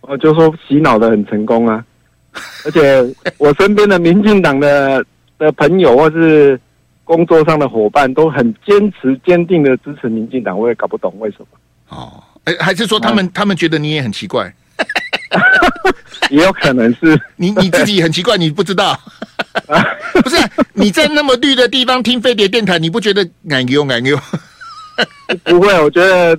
[0.00, 1.84] 我就说洗脑的很成功啊！
[2.64, 2.80] 而且
[3.38, 5.04] 我身边的民进党的
[5.38, 6.58] 的朋友或是
[7.06, 11.46] 工作上的伙伴都很坚持、坚定的支持民进党，我也搞不懂为什么。
[11.88, 14.52] 哦，哎，还是说他们、啊、他们觉得你也很奇怪？
[16.30, 18.98] 也有可能是 你你自己很奇怪，你不知道。
[20.22, 24.20] 不是、啊、你在那么绿的地方听飞碟电台，你不觉得难用难用？
[25.44, 26.36] 不会，我觉得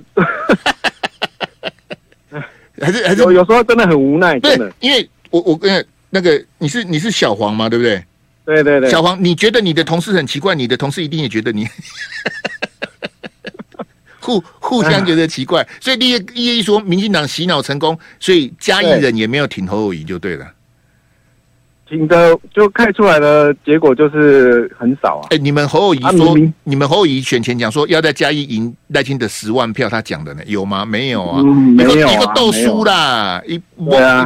[2.80, 4.70] 还是还是有有时候真的很无奈，真的。
[4.80, 8.04] 因为我我跟那个你是你是小黄嘛，对不对？
[8.48, 11.68] 对对对，小黄，你觉得你的同事很奇怪，你的同事一定也觉得你
[14.18, 20.46] 互互相觉得奇怪， 所以第一一说民进党洗脑成功，所以嘉义人也没有挺侯友宜就对了。
[21.86, 25.28] 挺的就看出来的结果就是很少啊！
[25.30, 30.84] 哎、欸，你们侯友宜说，啊、你们侯友宜选前讲说要在嘉义赢赖清德十万票，他讲的呢有吗？
[30.84, 33.58] 没有啊，嗯、没有啊，一个斗输啦，一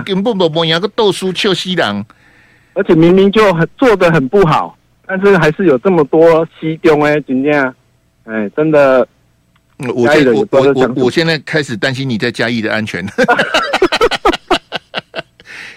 [0.04, 2.04] 根本不不一个斗输，臭西郎。
[2.74, 7.62] 而且明明就很做的很不好，但是还是有这么多西中哎，今天
[8.24, 9.06] 哎，真的，
[9.78, 13.06] 我我我我我现在开始担心你在嘉义的安全。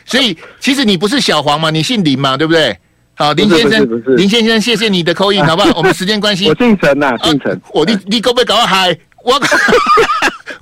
[0.06, 1.72] 所以，其实你不是小黄嘛？
[1.72, 2.38] 你姓林嘛？
[2.38, 2.78] 对不对？
[3.16, 5.72] 好，林先生，林先生，谢谢你的扣印，好不好？
[5.80, 7.60] 我们时间关系，我姓陈呐，姓陈。
[7.74, 8.96] 我你你可不可以搞我嗨？
[9.24, 9.34] 我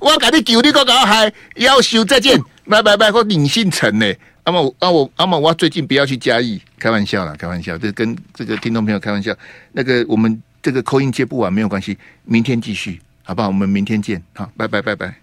[0.00, 1.30] 我赶紧救你，搞搞嗨！
[1.56, 3.10] 要修再见，拜拜拜！
[3.12, 4.06] 我你姓陈呢？
[4.44, 9.34] 阿茂，阿我阿茂，我最近不要去嘉义，开玩笑啦，开玩笑，这跟这个听众朋友开玩笑。
[9.72, 13.48] 那个我们这个口音接不完没有关系，明天继续，好不好？
[13.48, 15.14] 我们明天见，好，拜拜，拜拜。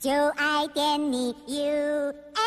[0.00, 2.40] 就爱点你 UFO。